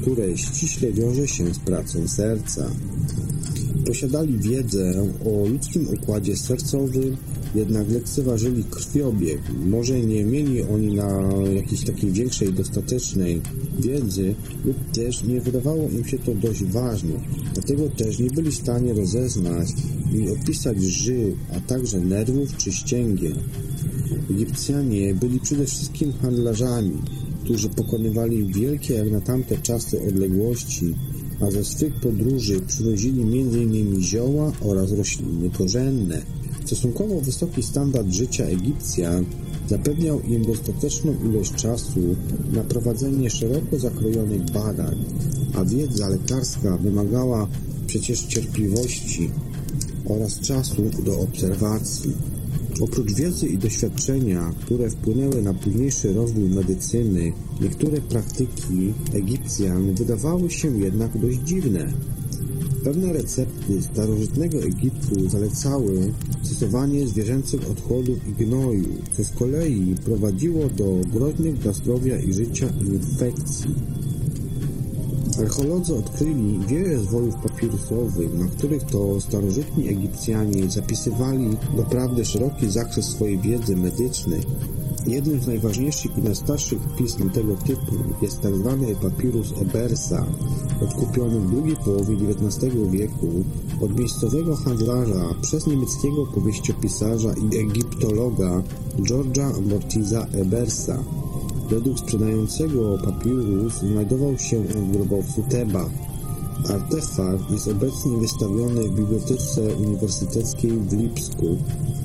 które 0.00 0.38
ściśle 0.38 0.92
wiąże 0.92 1.28
się 1.28 1.54
z 1.54 1.58
pracą 1.58 2.08
serca. 2.08 2.70
Posiadali 3.86 4.38
wiedzę 4.38 5.08
o 5.24 5.48
ludzkim 5.48 5.88
układzie 5.88 6.36
sercowym, 6.36 7.16
jednak 7.54 7.90
lekceważyli 7.90 8.64
krwiobieg. 8.64 9.40
Może 9.66 10.00
nie 10.00 10.24
mieli 10.24 10.62
oni 10.62 10.96
na 10.96 11.22
jakiejś 11.54 11.84
takiej 11.84 12.12
większej, 12.12 12.52
dostatecznej 12.52 13.40
wiedzy 13.78 14.34
lub 14.64 14.76
też 14.92 15.24
nie 15.24 15.40
wydawało 15.40 15.88
im 15.88 16.04
się 16.04 16.18
to 16.18 16.34
dość 16.34 16.64
ważne. 16.64 17.14
Dlatego 17.54 17.88
też 17.88 18.18
nie 18.18 18.30
byli 18.30 18.50
w 18.50 18.54
stanie 18.54 18.94
rozeznać 18.94 19.68
i 20.12 20.30
opisać 20.30 20.82
żył, 20.82 21.36
a 21.56 21.60
także 21.60 22.00
nerwów 22.00 22.56
czy 22.56 22.72
ścięgien. 22.72 23.34
Egipcjanie 24.30 25.14
byli 25.14 25.40
przede 25.40 25.66
wszystkim 25.66 26.12
handlarzami, 26.12 27.02
którzy 27.44 27.68
pokonywali 27.68 28.46
wielkie 28.46 28.94
jak 28.94 29.10
na 29.10 29.20
tamte 29.20 29.58
czasy 29.58 30.02
odległości, 30.08 30.94
a 31.40 31.50
ze 31.50 31.64
swych 31.64 31.94
podróży 31.94 32.60
przywozili 32.60 33.22
m.in. 33.22 34.02
zioła 34.02 34.52
oraz 34.60 34.92
rośliny 34.92 35.50
korzenne. 35.50 36.22
Stosunkowo 36.64 37.20
wysoki 37.20 37.62
standard 37.62 38.12
życia 38.12 38.44
Egipcjan 38.44 39.24
zapewniał 39.68 40.20
im 40.20 40.44
dostateczną 40.44 41.14
ilość 41.24 41.54
czasu 41.54 42.00
na 42.52 42.64
prowadzenie 42.64 43.30
szeroko 43.30 43.78
zakrojonych 43.78 44.50
badań, 44.50 45.04
a 45.54 45.64
wiedza 45.64 46.08
lekarska 46.08 46.76
wymagała 46.76 47.48
przecież 47.86 48.22
cierpliwości 48.22 49.30
oraz 50.08 50.40
czasu 50.40 50.82
do 51.04 51.20
obserwacji. 51.20 52.12
Oprócz 52.80 53.12
wiedzy 53.12 53.46
i 53.46 53.58
doświadczenia, 53.58 54.52
które 54.60 54.90
wpłynęły 54.90 55.42
na 55.42 55.54
późniejszy 55.54 56.12
rozwój 56.12 56.44
medycyny, 56.44 57.32
niektóre 57.60 58.00
praktyki 58.00 58.94
Egipcjan 59.12 59.94
wydawały 59.94 60.50
się 60.50 60.78
jednak 60.78 61.18
dość 61.18 61.38
dziwne. 61.38 61.92
Pewne 62.84 63.12
recepty 63.12 63.82
starożytnego 63.82 64.58
Egiptu 64.62 65.28
zalecały 65.28 66.12
stosowanie 66.42 67.06
zwierzęcych 67.06 67.70
odchodów 67.70 68.28
i 68.28 68.44
gnoju, 68.44 68.88
co 69.16 69.24
z 69.24 69.30
kolei 69.30 69.94
prowadziło 70.04 70.68
do 70.68 71.00
groźnych 71.12 71.58
dla 71.58 71.72
zdrowia 71.72 72.18
i 72.18 72.32
życia 72.32 72.68
infekcji. 72.92 73.74
Archeolodzy 75.38 75.94
odkryli 75.94 76.58
wiele 76.58 76.98
zwojów 76.98 77.34
papirusowych, 77.36 78.38
na 78.38 78.46
których 78.46 78.84
to 78.84 79.20
starożytni 79.20 79.88
Egipcjanie 79.88 80.70
zapisywali 80.70 81.56
naprawdę 81.76 82.24
szeroki 82.24 82.70
zakres 82.70 83.06
swojej 83.06 83.38
wiedzy 83.38 83.76
medycznej. 83.76 84.40
Jednym 85.06 85.40
z 85.40 85.46
najważniejszych 85.46 86.18
i 86.18 86.22
najstarszych 86.22 86.78
pism 86.98 87.30
tego 87.30 87.56
typu 87.56 87.94
jest 88.22 88.40
tzw. 88.40 88.86
Tak 88.88 89.10
papirus 89.10 89.52
Ebersa, 89.62 90.26
odkupiony 90.82 91.40
w 91.40 91.50
drugiej 91.50 91.76
połowie 91.76 92.16
XIX 92.30 92.74
wieku 92.90 93.44
od 93.80 93.98
miejscowego 93.98 94.56
handlarza 94.56 95.34
przez 95.42 95.66
niemieckiego 95.66 96.26
powieściopisarza 96.26 97.32
i 97.32 97.58
egiptologa 97.58 98.62
George'a 98.98 99.68
Mortiza 99.70 100.26
Ebersa. 100.32 101.04
Według 101.70 101.98
sprzedającego 101.98 102.98
papirus 103.04 103.78
znajdował 103.78 104.38
się 104.38 104.62
w 104.62 104.92
grobowcu 104.92 105.42
Teba. 105.48 105.90
Artefakt 106.68 107.50
jest 107.50 107.68
obecnie 107.68 108.16
wystawiony 108.18 108.88
w 108.88 108.94
Bibliotece 108.94 109.60
Uniwersyteckiej 109.74 110.70
w 110.70 110.92
Lipsku. 110.92 111.56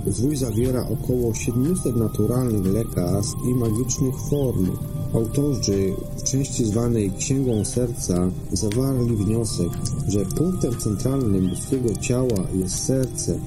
Zwój 0.08 0.36
zawiera 0.36 0.88
około 0.90 1.34
700 1.34 1.96
naturalnych 1.96 2.74
lekarstw 2.74 3.38
i 3.46 3.54
magicznych 3.54 4.16
form. 4.30 4.72
Autorzy 5.14 5.94
w 6.18 6.24
części 6.24 6.66
zwanej 6.66 7.12
Księgą 7.12 7.66
Serca 7.66 8.32
zawarli 8.52 9.16
wniosek, 9.16 9.70
że 10.08 10.26
punktem 10.26 10.78
centralnym 10.78 11.50
ludzkiego 11.50 11.90
ciała 12.02 12.48
jest 12.54 12.86
serce, 12.86 13.40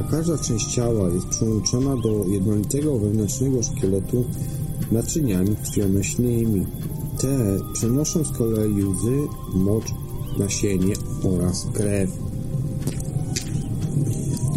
a 0.00 0.10
każda 0.10 0.38
część 0.38 0.74
ciała 0.74 1.08
jest 1.08 1.26
przyłączona 1.26 1.96
do 1.96 2.24
jednolitego 2.28 2.98
wewnętrznego 2.98 3.62
szkieletu 3.62 4.24
naczyniami 4.92 5.56
krwionośnymi. 5.56 6.66
Te 7.20 7.58
przenoszą 7.72 8.24
z 8.24 8.32
kolei 8.32 8.84
łzy, 8.84 9.18
mocz, 9.54 9.94
nasienie 10.38 10.94
oraz 11.24 11.66
krew. 11.72 12.10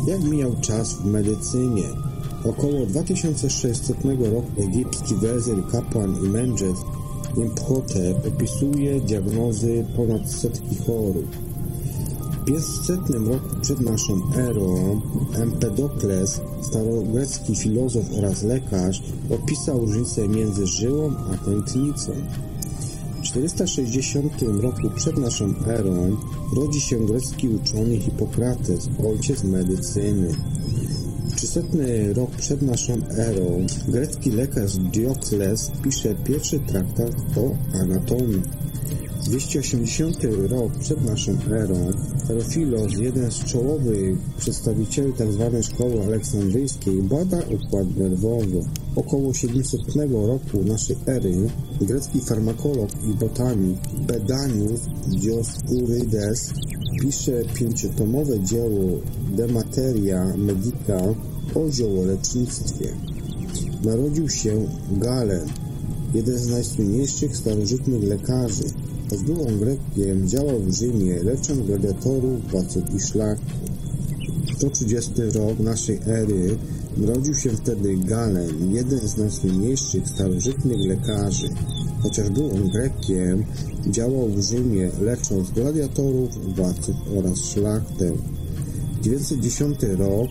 Jak 0.07 0.23
mijał 0.23 0.55
czas 0.61 0.93
w 0.93 1.05
medycynie? 1.05 1.83
Około 2.43 2.85
2600 2.85 3.97
roku 4.05 4.51
egipski 4.57 5.15
wezyr, 5.15 5.67
kapłan 5.71 6.15
i 6.25 6.29
mędrzec 6.29 6.75
Imhotep 7.37 8.27
opisuje 8.27 9.01
diagnozy 9.01 9.85
ponad 9.95 10.31
setki 10.31 10.75
chorób. 10.75 11.50
W 12.41 12.45
500 12.45 13.09
roku 13.09 13.55
przed 13.61 13.81
naszą 13.81 14.21
erą 14.35 15.01
Empedokles, 15.33 16.41
starogrecki 16.61 17.55
filozof 17.55 18.05
oraz 18.17 18.43
lekarz, 18.43 19.03
opisał 19.29 19.79
różnicę 19.79 20.27
między 20.27 20.67
żyłą 20.67 21.13
a 21.33 21.45
tętnicą. 21.45 22.11
W 23.19 23.21
460 23.21 24.33
roku 24.41 24.89
przed 24.95 25.17
naszą 25.17 25.53
erą 25.67 26.17
rodzi 26.55 26.81
się 26.81 27.05
grecki 27.05 27.49
uczony 27.49 27.99
Hipokrates, 27.99 28.89
ojciec 29.11 29.43
medycyny. 29.43 30.35
300 31.35 31.59
rok 32.13 32.31
przed 32.31 32.61
naszą 32.61 32.93
erą 33.17 33.65
grecki 33.87 34.31
lekarz 34.31 34.77
Diokles 34.77 35.71
pisze 35.83 36.15
pierwszy 36.15 36.59
traktat 36.59 37.11
o 37.37 37.77
anatomii. 37.77 38.41
280 39.25 40.17
rok 40.49 40.71
przed 40.79 41.05
naszą 41.05 41.31
erą 41.51 41.91
Herofilos, 42.27 42.97
jeden 42.97 43.31
z 43.31 43.45
czołowych 43.45 44.17
przedstawicieli 44.37 45.13
tzw. 45.13 45.49
Tak 45.51 45.63
szkoły 45.63 46.03
aleksandryjskiej, 46.05 47.03
bada 47.03 47.37
układ 47.39 47.97
nerwowy. 47.97 48.61
Około 48.95 49.33
700 49.33 49.81
roku 50.11 50.63
naszej 50.63 50.95
ery 51.07 51.49
grecki 51.81 52.21
farmakolog 52.21 52.89
i 53.03 53.13
botanik 53.13 53.77
Bedanius 54.07 54.81
Dioscurides 55.07 56.53
pisze 57.01 57.43
pięciotomowe 57.53 58.39
dzieło 58.39 58.99
De 59.37 59.47
Materia 59.47 60.33
Medica 60.37 60.97
o 61.55 61.71
ziołolecznictwie. 61.71 62.87
Narodził 63.83 64.29
się 64.29 64.67
Galen, 64.91 65.47
jeden 66.13 66.37
z 66.37 66.47
najsłynniejszych 66.47 67.37
starożytnych 67.37 68.03
lekarzy, 68.03 68.63
Choć 69.11 69.23
był 69.23 69.47
on 69.47 69.59
Grekiem, 69.59 70.27
działał 70.27 70.59
w 70.59 70.73
Rzymie, 70.73 71.23
lecząc 71.23 71.65
gladiatorów, 71.65 72.51
władców 72.51 72.83
i 72.95 72.99
szlachty. 72.99 73.45
130 74.57 75.11
rok 75.33 75.59
naszej 75.59 75.99
ery 76.05 76.57
narodził 76.97 77.35
się 77.35 77.49
wtedy 77.49 77.97
Galen, 77.97 78.73
jeden 78.73 79.07
z 79.07 79.17
najsłynniejszych 79.17 80.09
starożytnych 80.09 80.77
lekarzy. 80.87 81.49
Chociaż 82.03 82.29
był 82.29 82.45
on 82.45 82.69
Grekiem, 82.69 83.45
działał 83.87 84.29
w 84.29 84.41
Rzymie, 84.41 84.91
lecząc 85.01 85.51
gladiatorów, 85.51 86.55
władców 86.55 86.95
oraz 87.17 87.39
szlachtę. 87.45 88.11
910 89.01 89.77
rok 89.97 90.29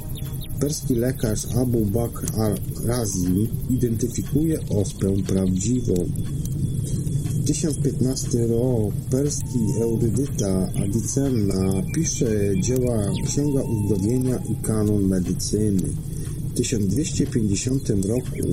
perski 0.60 0.94
lekarz 0.94 1.46
Abu 1.56 1.86
Bakr 1.86 2.26
al-Razi 2.38 3.48
identyfikuje 3.70 4.58
ospę 4.68 5.14
prawdziwą. 5.26 5.94
1015 7.46 8.48
rok 8.48 8.94
perski 9.10 9.58
erudyta 9.80 10.72
Avicenna 10.82 11.82
pisze 11.94 12.60
dzieła 12.60 13.12
Księga 13.26 13.62
Uzdrowienia 13.62 14.36
i 14.36 14.54
Kanon 14.62 15.02
Medycyny. 15.02 15.88
W 16.50 16.54
1250 16.54 17.88
roku 17.90 18.48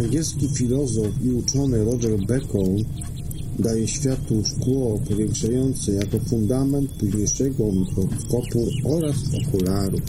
angielski 0.00 0.48
filozof 0.48 1.24
i 1.24 1.30
uczony 1.30 1.84
Roger 1.84 2.26
Bacon 2.26 2.76
daje 3.58 3.88
światu 3.88 4.42
szkło 4.44 4.98
powiększające 5.08 5.92
jako 5.92 6.18
fundament 6.18 6.90
późniejszego 6.90 7.72
mikroskopu 7.72 8.66
oraz 8.84 9.16
okularów. 9.46 10.00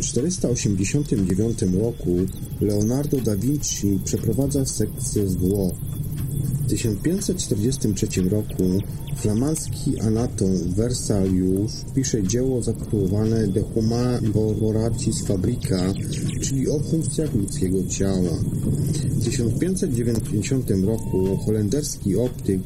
1489 0.00 1.62
roku 1.62 2.16
Leonardo 2.60 3.20
da 3.20 3.36
Vinci 3.36 3.98
przeprowadza 4.04 4.66
sekcję 4.66 5.28
zwłok. 5.28 5.74
W 6.64 6.68
1543 6.68 8.06
roku 8.22 8.64
flamandzki 9.16 10.00
anatom 10.00 10.48
Versalius 10.76 11.84
pisze 11.94 12.22
dzieło 12.22 12.62
zatytułowane 12.62 13.48
De 13.48 13.62
Humana 13.62 14.20
Corporatis 14.32 15.26
Fabrica, 15.26 15.92
czyli 16.40 16.68
o 16.68 16.80
funkcjach 16.80 17.34
ludzkiego 17.34 17.84
ciała. 17.88 18.38
W 19.10 19.24
1590 19.24 20.70
roku 20.70 21.36
holenderski 21.36 22.16
optyk 22.16 22.60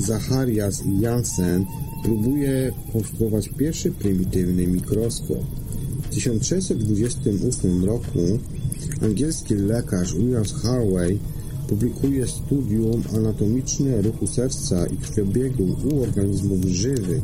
Zacharias 0.00 0.82
Janssen 1.00 1.66
próbuje 2.04 2.72
konstruować 2.92 3.48
pierwszy 3.48 3.90
prymitywny 3.90 4.66
mikroskop. 4.66 5.61
W 6.12 6.14
1628 6.14 7.84
roku 7.84 8.38
angielski 9.00 9.54
lekarz 9.54 10.14
William 10.14 10.44
Harvey 10.44 11.18
publikuje 11.68 12.26
studium 12.26 13.02
anatomiczne 13.16 14.02
ruchu 14.02 14.26
serca 14.26 14.86
i 14.86 14.96
krwiobiegu 14.96 15.76
u 15.90 16.02
organizmów 16.02 16.64
żywych, 16.64 17.22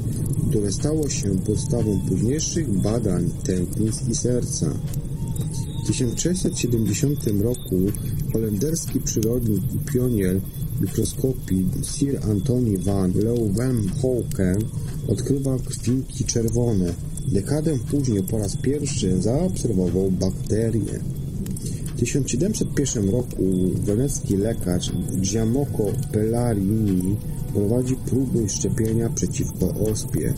które 0.48 0.72
stało 0.72 1.08
się 1.08 1.38
podstawą 1.38 2.00
późniejszych 2.08 2.82
badań 2.82 3.30
tętnic 3.44 4.08
i 4.08 4.14
serca. 4.14 4.74
W 5.84 5.86
1670 5.86 7.18
roku 7.40 7.76
holenderski 8.32 9.00
przyrodnik 9.00 9.62
i 9.74 9.78
pionier 9.92 10.40
mikroskopii 10.80 11.66
Sir 11.82 12.20
Antony 12.30 12.78
van 12.78 13.12
Leeuwenhoek 13.12 14.36
odkrywa 15.08 15.58
krwinki 15.58 16.24
czerwone, 16.24 16.94
Dekadę 17.32 17.78
później 17.90 18.22
po 18.22 18.38
raz 18.38 18.56
pierwszy 18.56 19.22
zaobserwował 19.22 20.10
bakterie. 20.10 21.00
W 21.96 22.00
1701 22.00 23.10
roku 23.10 23.42
wenecki 23.84 24.36
lekarz 24.36 24.92
Giacomo 25.20 25.66
Pellarini 26.12 27.16
prowadzi 27.52 27.96
próby 27.96 28.48
szczepienia 28.48 29.08
przeciwko 29.08 29.74
ospie. 29.74 30.34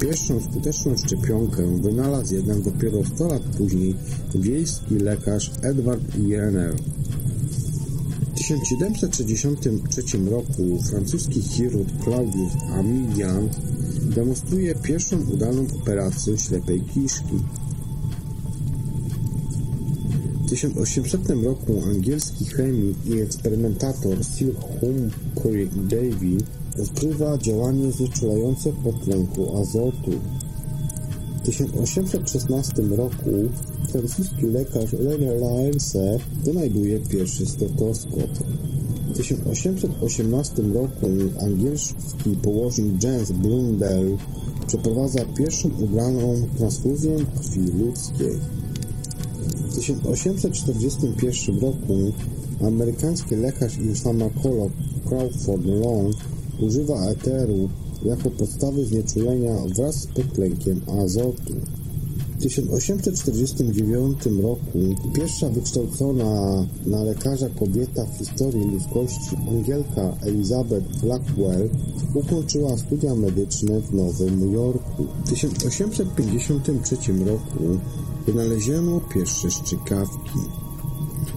Pierwszą 0.00 0.40
skuteczną 0.40 0.96
szczepionkę 0.96 1.80
wynalazł 1.82 2.34
jednak 2.34 2.60
dopiero 2.60 3.04
100 3.14 3.28
lat 3.28 3.42
później 3.42 3.94
wiejski 4.34 4.94
lekarz 4.94 5.50
Edward 5.62 6.18
Jenner. 6.18 6.74
W 8.34 8.38
1763 8.38 10.02
roku 10.30 10.82
francuski 10.90 11.42
chirurg 11.42 11.88
Claudius 12.04 12.52
Amilian 12.72 13.48
demonstruje 14.14 14.74
pierwszą 14.74 15.16
udaną 15.32 15.66
operację 15.82 16.38
ślepej 16.38 16.80
kiszki. 16.80 17.38
W 20.46 20.50
1800 20.50 21.30
roku 21.30 21.82
angielski 21.90 22.44
chemik 22.44 23.06
i 23.06 23.20
eksperymentator 23.20 24.24
Sir 24.24 24.54
Humphrey 24.54 25.68
Davy 25.68 26.36
odkrywa 26.82 27.38
działanie 27.38 27.92
znieczulające 27.92 28.72
potlenku 28.72 29.56
azotu. 29.56 30.10
W 31.42 31.46
1816 31.46 32.82
roku 32.82 33.30
francuski 33.92 34.46
lekarz 34.46 34.92
René 34.92 35.34
Laerce 35.40 36.18
wynajduje 36.44 37.00
pierwszy 37.00 37.46
stetoskop. 37.46 38.30
W 39.14 39.16
1818 39.16 40.62
roku 40.62 41.06
angielski 41.40 42.36
położnik 42.42 43.02
James 43.02 43.32
Blundell 43.32 44.16
przeprowadza 44.66 45.24
pierwszą 45.38 45.70
ubraną 45.80 46.46
transfuzję 46.58 47.16
krwi 47.16 47.60
ludzkiej. 47.60 48.38
W 49.70 49.74
1841 49.74 51.60
roku 51.60 52.12
amerykański 52.66 53.36
lekarz 53.36 53.78
i 53.78 53.94
farmakolog 53.94 54.72
Crawford 55.08 55.64
Long 55.64 56.14
używa 56.60 57.06
eteru 57.10 57.68
jako 58.04 58.30
podstawy 58.30 58.84
znieczulenia 58.84 59.54
wraz 59.76 59.94
z 59.94 60.06
podtlenkiem 60.06 60.80
azotu. 61.04 61.54
W 62.34 62.42
1849 62.42 64.18
roku 64.42 64.78
pierwsza 65.14 65.48
wykształcona 65.48 66.66
na 66.86 67.04
lekarza 67.04 67.48
kobieta 67.48 68.06
w 68.06 68.18
historii 68.18 68.64
ludzkości, 68.64 69.36
Angielka 69.48 70.16
Elizabeth 70.22 71.00
Blackwell, 71.00 71.70
ukończyła 72.14 72.76
studia 72.76 73.14
medyczne 73.14 73.80
w 73.80 73.94
Nowym 73.94 74.52
Jorku. 74.52 75.06
W 75.24 75.28
1853 75.30 76.96
roku 77.24 77.78
wynaleziono 78.26 79.00
pierwsze 79.00 79.50
szczykawki. 79.50 80.63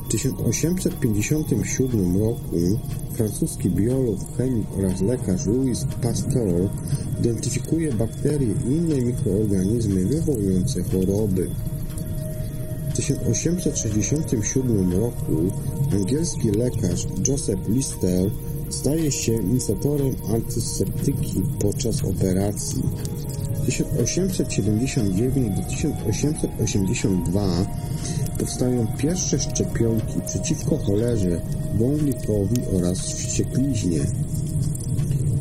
W 0.06 0.10
1857 0.10 2.18
roku 2.18 2.80
francuski 3.14 3.70
biolog, 3.70 4.20
chemik 4.38 4.68
oraz 4.78 5.02
lekarz 5.02 5.46
Louis 5.46 5.86
Pasteur 6.02 6.70
identyfikuje 7.20 7.94
bakterie 7.94 8.54
i 8.70 8.72
inne 8.72 9.02
mikroorganizmy 9.02 10.06
wywołujące 10.06 10.84
choroby. 10.84 11.50
W 12.90 12.94
1867 12.96 14.94
roku 14.94 15.52
angielski 15.94 16.52
lekarz 16.52 17.08
Joseph 17.28 17.70
Lister 17.70 18.32
staje 18.70 19.12
się 19.12 19.34
inicjatorem 19.34 20.16
antyseptyki 20.34 21.42
podczas 21.60 22.04
operacji. 22.04 22.84
1879 23.66 25.58
do 25.58 25.64
1882 25.70 27.66
powstają 28.40 28.88
pierwsze 28.98 29.40
szczepionki 29.40 30.22
przeciwko 30.28 30.78
cholerze, 30.78 31.42
wąglikowi 31.76 32.56
oraz 32.78 33.00
wściekliźnie. 33.00 34.00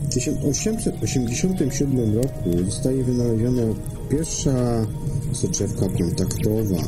W 0.03 0.09
1887 0.15 2.15
roku 2.15 2.51
zostaje 2.71 3.05
wynaleziona 3.05 3.63
pierwsza 4.11 4.87
soczewka 5.33 5.89
kontaktowa. 5.89 6.83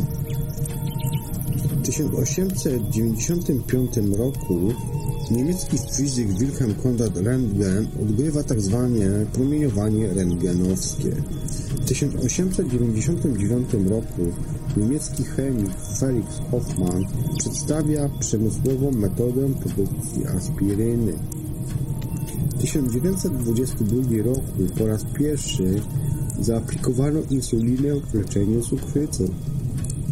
W 1.72 1.82
1895 1.86 3.96
roku 4.18 4.58
niemiecki 5.30 5.78
fizyk 5.96 6.28
Wilhelm 6.38 6.74
Konrad 6.74 7.16
Röntgen 7.16 7.86
odgrywa 8.02 8.42
tzw. 8.42 8.88
Tak 8.98 9.28
promieniowanie 9.28 10.14
rentgenowskie. 10.14 11.12
W 11.80 11.84
1899 11.84 13.68
roku 13.88 14.22
niemiecki 14.76 15.24
chemik 15.24 15.70
Felix 15.98 16.26
Hoffmann 16.50 17.04
przedstawia 17.38 18.08
przemysłową 18.20 18.90
metodę 18.90 19.48
produkcji 19.54 20.26
aspiryny. 20.26 21.12
W 22.54 22.60
1922 22.60 24.22
roku 24.24 24.74
po 24.78 24.86
raz 24.86 25.04
pierwszy 25.18 25.82
zaaplikowano 26.40 27.20
insulinę 27.30 28.00
w 28.00 28.14
leczeniu 28.14 28.62
cukrzycy. 28.62 29.28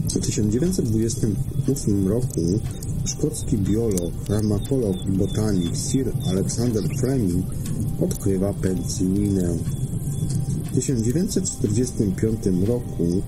W 0.09 0.21
1928 0.21 2.09
roku 2.09 2.41
szkocki 3.07 3.59
biolog, 3.59 4.13
farmakolog 4.29 4.97
i 5.09 5.13
botanik 5.13 5.77
Sir 5.77 6.13
Alexander 6.31 6.83
Fleming 7.01 7.45
odkrywa 8.01 8.53
penicylinę. 8.53 9.59
W 10.73 10.75
1945 10.75 12.39
roku 12.67 13.23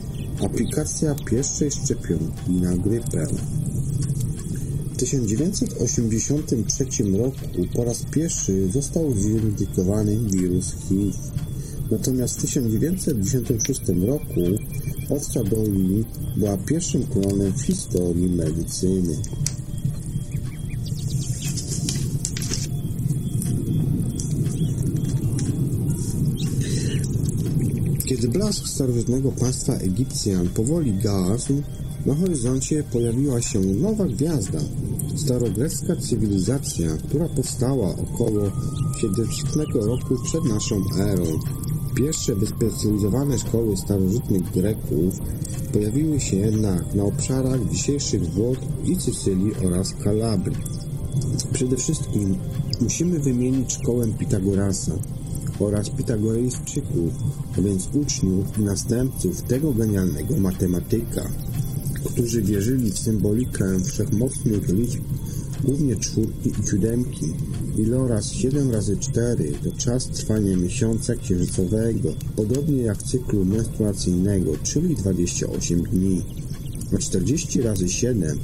aplikacja 0.45 1.14
pierwszej 1.14 1.71
szczepionki 1.71 2.51
na 2.51 2.77
grypę. 2.77 3.27
W 4.93 4.97
1983 4.97 6.85
roku 7.19 7.67
po 7.75 7.85
raz 7.85 8.03
pierwszy 8.03 8.71
został 8.73 9.14
zidentyfikowany 9.17 10.17
wirus 10.17 10.75
HIV. 10.88 11.19
Natomiast 11.91 12.38
w 12.38 12.41
1996 12.41 13.81
roku 14.07 14.41
owca 15.11 15.45
Dolly 15.45 16.05
była 16.37 16.57
pierwszym 16.57 17.07
klonem 17.07 17.53
w 17.53 17.62
historii 17.62 18.31
medycyny. 18.31 19.17
Blask 28.49 28.69
starożytnego 28.69 29.33
państwa 29.33 29.73
Egipcjan 29.73 30.49
powoli 30.49 30.93
gasł, 30.93 31.63
na 32.07 32.15
horyzoncie 32.15 32.85
pojawiła 32.93 33.43
się 33.43 33.61
nowa 33.61 34.05
gwiazda. 34.07 34.59
Starogrecka 35.17 35.97
cywilizacja, 35.97 36.97
która 36.97 37.29
powstała 37.29 37.89
około 37.89 38.51
700 39.01 39.69
roku 39.75 40.15
przed 40.25 40.45
naszą 40.45 40.77
erą. 40.99 41.25
Pierwsze 41.97 42.35
wyspecjalizowane 42.35 43.39
szkoły 43.39 43.77
starożytnych 43.77 44.51
Greków 44.53 45.15
pojawiły 45.73 46.21
się 46.21 46.37
jednak 46.37 46.95
na 46.95 47.03
obszarach 47.03 47.69
dzisiejszych 47.71 48.31
Włoch 48.31 48.59
i 48.85 49.01
Sycylii 49.01 49.53
oraz 49.67 49.95
Kalabrii. 50.05 50.57
Przede 51.53 51.77
wszystkim 51.77 52.37
musimy 52.81 53.19
wymienić 53.19 53.73
szkołę 53.73 54.07
Pitagorasa 54.19 54.93
oraz 55.61 55.90
Pitagorejczyków, 55.90 57.12
a 57.59 57.61
więc 57.61 57.88
uczniów 57.94 58.59
i 58.59 58.62
następców 58.62 59.42
tego 59.42 59.73
genialnego 59.73 60.37
matematyka, 60.37 61.29
którzy 62.05 62.42
wierzyli 62.42 62.90
w 62.90 62.99
symbolikę 62.99 63.81
wszechmocnych 63.85 64.68
liczb, 64.68 65.03
głównie 65.64 65.97
czwórki 65.97 66.51
i 66.51 66.68
siódemki. 66.71 67.27
Iloraz 67.77 68.33
7 68.33 68.71
razy 68.71 68.97
4 68.97 69.53
to 69.64 69.73
czas 69.73 70.07
trwania 70.07 70.57
miesiąca 70.57 71.16
księżycowego, 71.16 72.14
podobnie 72.37 72.83
jak 72.83 73.03
cyklu 73.03 73.44
menstruacyjnego, 73.44 74.53
czyli 74.62 74.97
28 74.97 75.83
dni. 75.83 76.23
A 76.94 76.99
40 76.99 77.62
razy 77.62 77.88
7 77.88 78.38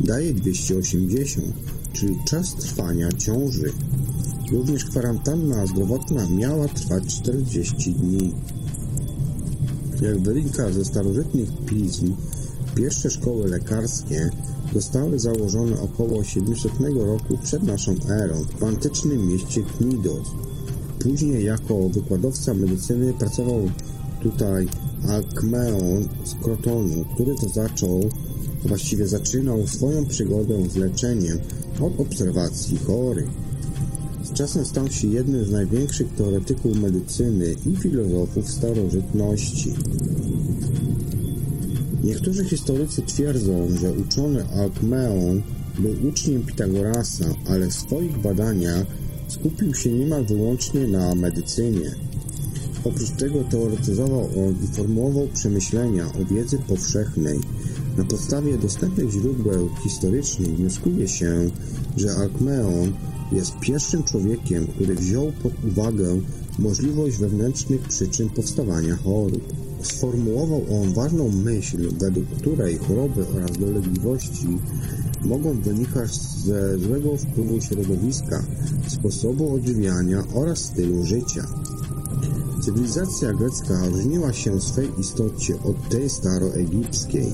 daje 0.00 0.34
280, 0.34 1.46
czyli 1.92 2.16
czas 2.28 2.54
trwania 2.54 3.12
ciąży. 3.12 3.72
Również 4.52 4.84
kwarantanna 4.84 5.66
zdrowotna 5.66 6.28
miała 6.28 6.68
trwać 6.68 7.04
40 7.06 7.92
dni. 7.92 8.34
Jak 10.02 10.20
wynika 10.20 10.72
ze 10.72 10.84
starożytnych 10.84 11.48
pism, 11.66 12.14
pierwsze 12.74 13.10
szkoły 13.10 13.48
lekarskie 13.48 14.30
zostały 14.74 15.18
założone 15.18 15.80
około 15.80 16.24
700 16.24 16.72
roku 16.96 17.38
przed 17.42 17.62
naszą 17.62 17.94
erą 18.08 18.44
w 18.58 18.62
antycznym 18.64 19.28
mieście 19.28 19.62
Knidos. 19.62 20.28
Później 20.98 21.44
jako 21.44 21.88
wykładowca 21.88 22.54
medycyny 22.54 23.12
pracował 23.12 23.70
tutaj 24.22 24.66
Alkmeon 25.08 26.08
z 26.24 26.34
Krotonu, 26.34 27.04
który 27.14 27.34
to 27.40 27.48
zaczął, 27.48 28.00
właściwie 28.64 29.08
zaczynał 29.08 29.66
swoją 29.66 30.06
przygodę 30.06 30.68
z 30.68 30.76
leczeniem 30.76 31.38
od 31.80 32.00
obserwacji 32.00 32.78
chorych. 32.78 33.43
Czasem 34.34 34.64
stał 34.64 34.90
się 34.90 35.08
jednym 35.08 35.44
z 35.44 35.50
największych 35.50 36.08
teoretyków 36.08 36.76
medycyny 36.76 37.54
i 37.66 37.76
filozofów 37.76 38.50
starożytności. 38.50 39.74
Niektórzy 42.04 42.44
historycy 42.44 43.02
twierdzą, 43.02 43.68
że 43.80 43.92
uczony 43.92 44.44
Alkmeon 44.48 45.42
był 45.78 46.08
uczniem 46.08 46.42
Pitagorasa, 46.42 47.24
ale 47.48 47.66
w 47.66 47.74
swoich 47.74 48.18
badaniach 48.18 48.86
skupił 49.28 49.74
się 49.74 49.92
niemal 49.92 50.24
wyłącznie 50.24 50.86
na 50.86 51.14
medycynie. 51.14 51.94
Oprócz 52.84 53.10
tego 53.10 53.44
teoretyzował 53.44 54.20
on 54.24 54.54
i 54.64 54.76
formułował 54.76 55.28
przemyślenia 55.34 56.06
o 56.06 56.34
wiedzy 56.34 56.58
powszechnej. 56.58 57.40
Na 57.98 58.04
podstawie 58.04 58.58
dostępnych 58.58 59.10
źródeł 59.10 59.68
historycznych 59.82 60.56
wnioskuje 60.56 61.08
się, 61.08 61.50
że 61.96 62.10
Alkmeon 62.10 62.92
jest 63.34 63.58
pierwszym 63.60 64.02
człowiekiem, 64.02 64.66
który 64.66 64.94
wziął 64.94 65.32
pod 65.42 65.52
uwagę 65.64 66.20
możliwość 66.58 67.16
wewnętrznych 67.16 67.80
przyczyn 67.80 68.28
powstawania 68.28 68.96
chorób. 68.96 69.52
Sformułował 69.82 70.64
on 70.82 70.94
ważną 70.94 71.28
myśl, 71.28 71.88
według 71.98 72.26
której 72.28 72.78
choroby 72.78 73.26
oraz 73.36 73.58
dolegliwości 73.58 74.58
mogą 75.24 75.60
wynikać 75.60 76.16
ze 76.16 76.78
złego 76.78 77.16
wpływu 77.16 77.60
środowiska, 77.60 78.44
sposobu 78.88 79.54
odżywiania 79.54 80.24
oraz 80.34 80.58
stylu 80.58 81.04
życia. 81.04 81.46
Cywilizacja 82.64 83.32
grecka 83.32 83.88
różniła 83.88 84.32
się 84.32 84.50
w 84.50 84.64
swej 84.64 84.88
istocie 85.00 85.54
od 85.62 85.88
tej 85.88 86.10
staroegipskiej. 86.10 87.32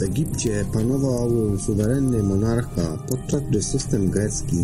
W 0.00 0.02
Egipcie 0.02 0.64
panował 0.72 1.30
suwerenny 1.58 2.22
monarcha, 2.22 2.98
podczas 3.08 3.42
gdy 3.42 3.62
system 3.62 4.10
grecki 4.10 4.56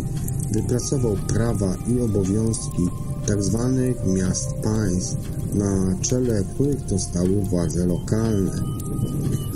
wypracował 0.51 1.15
prawa 1.27 1.75
i 1.87 2.01
obowiązki 2.01 2.81
tzw. 3.27 3.93
Tak 3.97 4.07
miast 4.07 4.53
państw, 4.53 5.17
na 5.53 5.95
czele 6.01 6.43
których 6.53 6.85
to 6.85 6.99
stały 6.99 7.41
władze 7.41 7.85
lokalne. 7.85 8.51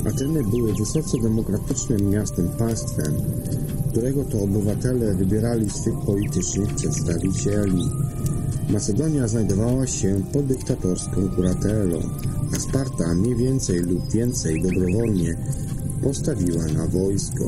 Ateny 0.09 0.43
były 0.43 0.73
wysoce 0.73 1.17
demokratycznym 1.23 2.09
miastem 2.09 2.47
państwem, 2.47 3.13
którego 3.91 4.23
to 4.23 4.39
obywatele 4.39 5.13
wybierali 5.13 5.69
swych 5.69 5.99
politycznych 6.05 6.75
przedstawicieli. 6.75 7.89
Macedonia 8.69 9.27
znajdowała 9.27 9.87
się 9.87 10.21
pod 10.33 10.45
dyktatorską 10.45 11.29
kuratelą, 11.35 11.99
a 12.55 12.59
Sparta 12.59 13.15
mniej 13.15 13.35
więcej 13.35 13.79
lub 13.79 14.11
więcej 14.11 14.61
dobrowolnie 14.61 15.37
postawiła 16.03 16.65
na 16.65 16.87
wojsko. 16.87 17.45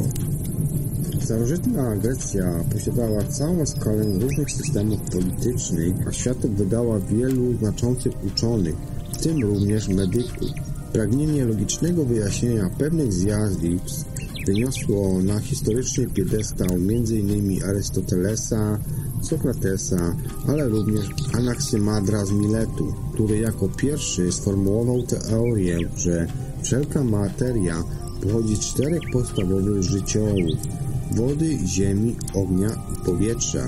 Starożytna 1.19 1.95
Grecja 1.95 2.63
posiadała 2.73 3.23
całą 3.23 3.65
skalę 3.65 4.03
różnych 4.19 4.51
systemów 4.51 5.01
politycznych, 5.01 6.07
a 6.07 6.11
światu 6.11 6.49
wydała 6.49 6.99
wielu 6.99 7.57
znaczących 7.57 8.13
uczonych, 8.25 8.75
w 9.13 9.17
tym 9.17 9.41
również 9.41 9.87
medyków. 9.87 10.49
Pragnienie 10.93 11.45
logicznego 11.45 12.05
wyjaśnienia 12.05 12.69
pewnych 12.77 13.13
zjawisk 13.13 14.07
wyniosło 14.45 15.21
na 15.23 15.39
historyczny 15.39 16.07
piedestał 16.07 16.67
m.in. 16.71 17.63
Arystotelesa, 17.63 18.79
Sokratesa, 19.21 20.15
ale 20.47 20.69
również 20.69 21.05
Anaksymandra 21.33 22.25
z 22.25 22.31
Miletu, 22.31 22.93
który 23.13 23.37
jako 23.37 23.69
pierwszy 23.69 24.31
sformułował 24.31 25.03
teorię, 25.03 25.77
że 25.97 26.27
wszelka 26.61 27.03
materia 27.03 27.83
pochodzi 28.23 28.55
z 28.55 28.59
czterech 28.59 29.01
podstawowych 29.13 29.83
życziołów 29.83 30.57
wody, 31.11 31.57
ziemi, 31.65 32.15
ognia 32.33 32.69
i 32.69 33.05
powietrza. 33.05 33.63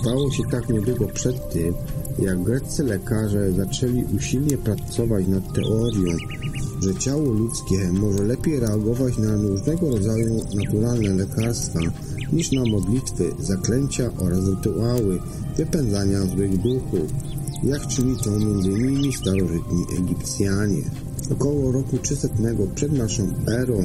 Stało 0.00 0.30
się 0.30 0.42
tak 0.50 0.68
niedługo 0.68 1.06
przed 1.06 1.52
tym, 1.52 1.74
jak 2.18 2.42
greccy 2.42 2.84
lekarze 2.84 3.52
zaczęli 3.52 4.04
usilnie 4.16 4.58
pracować 4.58 5.26
nad 5.26 5.52
teorią, 5.52 6.16
że 6.80 6.94
ciało 6.94 7.32
ludzkie 7.32 7.92
może 7.92 8.22
lepiej 8.22 8.60
reagować 8.60 9.18
na 9.18 9.36
różnego 9.36 9.90
rodzaju 9.90 10.44
naturalne 10.54 11.14
lekarstwa 11.14 11.80
niż 12.32 12.52
na 12.52 12.64
modlitwy, 12.64 13.32
zaklęcia 13.38 14.10
oraz 14.18 14.48
rytuały 14.48 15.20
wypędzania 15.56 16.26
złych 16.26 16.58
duchów, 16.58 17.10
jak 17.62 17.86
czyni 17.86 18.16
to 18.16 18.30
m.in. 18.30 19.12
starożytni 19.12 19.84
Egipcjanie. 19.98 20.82
Około 21.32 21.72
roku 21.72 21.98
300 21.98 22.28
przed 22.74 22.92
naszą 22.92 23.22
erą 23.48 23.82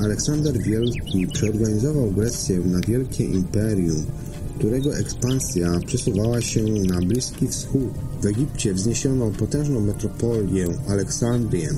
Aleksander 0.00 0.58
Wielki 0.58 1.26
przeorganizował 1.26 2.10
Grecję 2.10 2.58
na 2.58 2.80
wielkie 2.80 3.24
imperium, 3.24 4.06
którego 4.60 4.96
ekspansja 4.96 5.80
przesuwała 5.86 6.40
się 6.40 6.64
na 6.64 7.00
Bliski 7.00 7.48
Wschód. 7.48 7.90
W 8.22 8.26
Egipcie 8.26 8.74
wzniesiono 8.74 9.30
potężną 9.30 9.80
metropolię 9.80 10.66
Aleksandrię, 10.88 11.68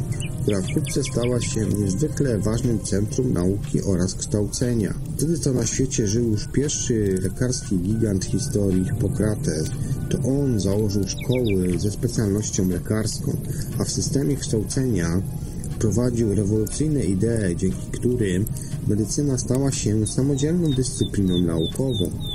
która 0.42 0.62
wkrótce 0.62 1.02
stała 1.12 1.40
się 1.40 1.66
niezwykle 1.66 2.38
ważnym 2.38 2.80
centrum 2.80 3.32
nauki 3.32 3.82
oraz 3.82 4.14
kształcenia. 4.14 4.94
Wtedy 5.16 5.38
to 5.38 5.52
na 5.52 5.66
świecie 5.66 6.06
żył 6.06 6.30
już 6.30 6.46
pierwszy 6.46 7.18
lekarski 7.22 7.78
gigant 7.78 8.24
historii 8.24 8.84
Hipokrates. 8.84 9.70
To 10.10 10.18
on 10.18 10.60
założył 10.60 11.02
szkoły 11.08 11.78
ze 11.78 11.90
specjalnością 11.90 12.68
lekarską, 12.68 13.36
a 13.78 13.84
w 13.84 13.90
systemie 13.90 14.36
kształcenia 14.36 15.22
wprowadził 15.70 16.34
rewolucyjne 16.34 17.04
idee, 17.04 17.56
dzięki 17.56 17.86
którym 17.92 18.44
medycyna 18.88 19.38
stała 19.38 19.72
się 19.72 20.06
samodzielną 20.06 20.70
dyscypliną 20.70 21.38
naukową. 21.38 22.31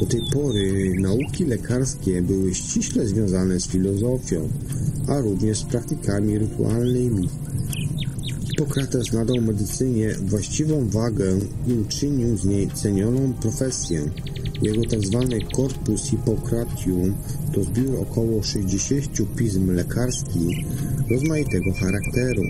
Do 0.00 0.06
tej 0.06 0.20
pory 0.32 0.94
nauki 1.00 1.44
lekarskie 1.44 2.22
były 2.22 2.54
ściśle 2.54 3.06
związane 3.06 3.60
z 3.60 3.68
filozofią, 3.68 4.48
a 5.08 5.20
również 5.20 5.58
z 5.58 5.62
praktykami 5.62 6.38
rytualnymi. 6.38 7.28
Hipokrates 8.44 9.12
nadał 9.12 9.36
medycynie 9.36 10.14
właściwą 10.14 10.88
wagę 10.88 11.38
i 11.66 11.72
uczynił 11.72 12.36
z 12.36 12.44
niej 12.44 12.68
cenioną 12.74 13.32
profesję. 13.32 14.10
Jego 14.62 14.84
tzw. 14.84 15.26
Tak 15.30 15.56
Corpus 15.56 16.10
Hippocratium 16.10 17.14
to 17.52 17.64
zbiór 17.64 18.00
około 18.00 18.42
60 18.42 19.36
pism 19.36 19.70
lekarskich 19.70 20.56
rozmaitego 21.10 21.72
charakteru. 21.72 22.42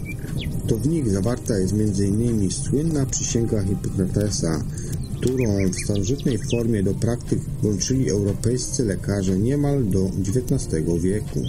To 0.67 0.77
w 0.77 0.89
nich 0.89 1.11
zawarta 1.11 1.59
jest 1.59 1.73
m.in. 1.73 2.51
słynna 2.51 3.07
przysięga 3.07 3.63
Hipokratesa, 3.63 4.65
którą 5.21 5.71
w 5.71 5.85
starożytnej 5.85 6.39
formie 6.39 6.83
do 6.83 6.95
praktyk 6.95 7.39
włączyli 7.63 8.11
europejscy 8.11 8.85
lekarze 8.85 9.39
niemal 9.39 9.85
do 9.85 10.11
XIX 10.19 10.85
wieku. 11.01 11.43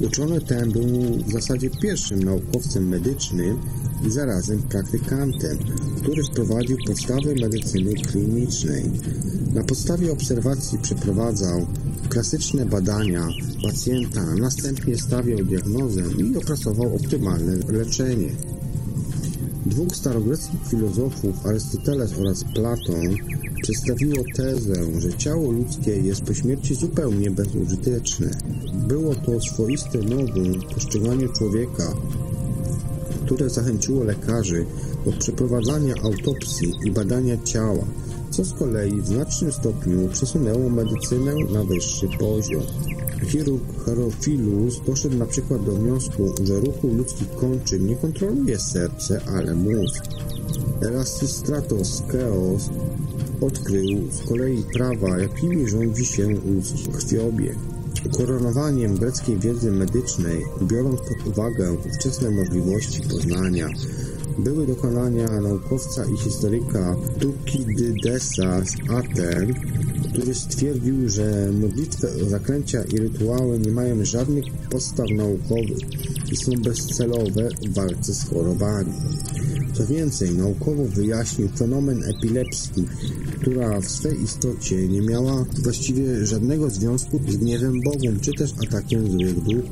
Uczony 0.00 0.40
ten 0.40 0.72
był 0.72 0.84
w 1.26 1.32
zasadzie 1.32 1.70
pierwszym 1.70 2.22
naukowcem 2.22 2.88
medycznym 2.88 3.58
i 4.06 4.10
zarazem 4.10 4.62
praktykantem, 4.62 5.58
który 6.02 6.24
wprowadził 6.24 6.76
podstawy 6.86 7.34
medycyny 7.40 7.94
klinicznej. 7.94 8.84
Na 9.54 9.64
podstawie 9.64 10.12
obserwacji 10.12 10.78
przeprowadzał 10.78 11.66
klasyczne 12.08 12.66
badania 12.66 13.28
pacjenta, 13.62 14.34
następnie 14.34 14.98
stawiał 14.98 15.38
diagnozę 15.38 16.02
i 16.18 16.36
opracował 16.36 16.96
optymalne 16.96 17.56
leczenie. 17.68 18.30
Dwóch 19.66 19.96
starogreckich 19.96 20.60
filozofów, 20.68 21.46
Arystoteles 21.46 22.18
oraz 22.18 22.44
Platon, 22.44 23.16
przedstawiło 23.62 24.24
tezę, 24.36 25.00
że 25.00 25.14
ciało 25.14 25.50
ludzkie 25.50 25.90
jest 25.90 26.22
po 26.22 26.34
śmierci 26.34 26.74
zupełnie 26.74 27.30
bezużyteczne. 27.30 28.30
Było 28.88 29.14
to 29.14 29.40
swoiste 29.40 29.98
nowum 29.98 30.60
w 30.60 30.74
postrzeganiu 30.74 31.28
człowieka, 31.28 31.94
które 33.24 33.50
zachęciło 33.50 34.04
lekarzy 34.04 34.66
do 35.04 35.12
przeprowadzania 35.12 35.94
autopsji 36.02 36.72
i 36.84 36.90
badania 36.90 37.42
ciała, 37.44 37.84
co 38.30 38.44
z 38.44 38.52
kolei 38.52 39.00
w 39.00 39.06
znacznym 39.06 39.52
stopniu 39.52 40.08
przesunęło 40.08 40.70
medycynę 40.70 41.34
na 41.52 41.64
wyższy 41.64 42.08
poziom. 42.18 42.62
Chirurg 43.24 43.84
Herophilus 43.84 44.80
doszedł 44.86 45.16
na 45.16 45.26
przykład 45.26 45.64
do 45.64 45.72
wniosku, 45.72 46.34
że 46.44 46.60
ruchu 46.60 46.88
ludzkich 46.88 47.30
kończyn 47.30 47.86
nie 47.86 47.96
kontroluje 47.96 48.58
serce, 48.58 49.20
ale 49.36 49.54
mózg. 49.54 50.04
Erasistratos 50.82 52.02
Keos 52.12 52.70
odkrył 53.40 54.10
z 54.10 54.28
kolei 54.28 54.62
prawa, 54.72 55.18
jakimi 55.18 55.68
rządzi 55.68 56.04
się 56.04 56.28
ludzki 56.28 56.88
krwiobieg. 56.92 57.56
Ukoronowaniem 58.06 58.96
greckiej 58.96 59.38
wiedzy 59.38 59.70
medycznej, 59.70 60.44
biorąc 60.62 61.00
pod 61.00 61.26
uwagę 61.26 61.72
ówczesne 61.72 62.30
możliwości 62.30 63.00
poznania, 63.02 63.68
były 64.38 64.66
dokonania 64.66 65.40
naukowca 65.40 66.04
i 66.04 66.16
historyka 66.16 66.96
Tukidydesa 67.20 68.64
z 68.64 68.90
Aten, 68.90 69.54
który 70.16 70.34
stwierdził, 70.34 71.08
że 71.08 71.52
modlitwy, 71.52 72.08
zaklęcia 72.28 72.82
i 72.84 72.98
rytuały 72.98 73.58
nie 73.58 73.70
mają 73.70 74.04
żadnych 74.04 74.44
podstaw 74.70 75.06
naukowych 75.10 75.78
i 76.32 76.36
są 76.36 76.52
bezcelowe 76.64 77.48
w 77.66 77.74
walce 77.74 78.14
z 78.14 78.28
chorobami. 78.28 78.92
Co 79.74 79.86
więcej, 79.86 80.34
naukowo 80.34 80.84
wyjaśnił 80.84 81.48
fenomen 81.48 82.04
epilepsji, 82.04 82.88
która 83.40 83.80
w 83.80 83.88
swej 83.88 84.22
istocie 84.22 84.88
nie 84.88 85.02
miała 85.02 85.44
właściwie 85.62 86.26
żadnego 86.26 86.70
związku 86.70 87.20
z 87.28 87.36
gniewem 87.36 87.80
Bogiem, 87.84 88.20
czy 88.20 88.32
też 88.32 88.52
atakiem 88.68 89.10
złych 89.10 89.34
duchów. 89.34 89.64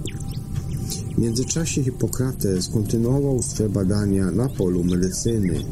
W 1.15 1.19
międzyczasie 1.19 1.83
Hipokrates 1.83 2.69
kontynuował 2.69 3.43
swe 3.43 3.69
badania 3.69 4.31
na 4.31 4.49
polu 4.49 4.85
medycyny. 4.85 5.65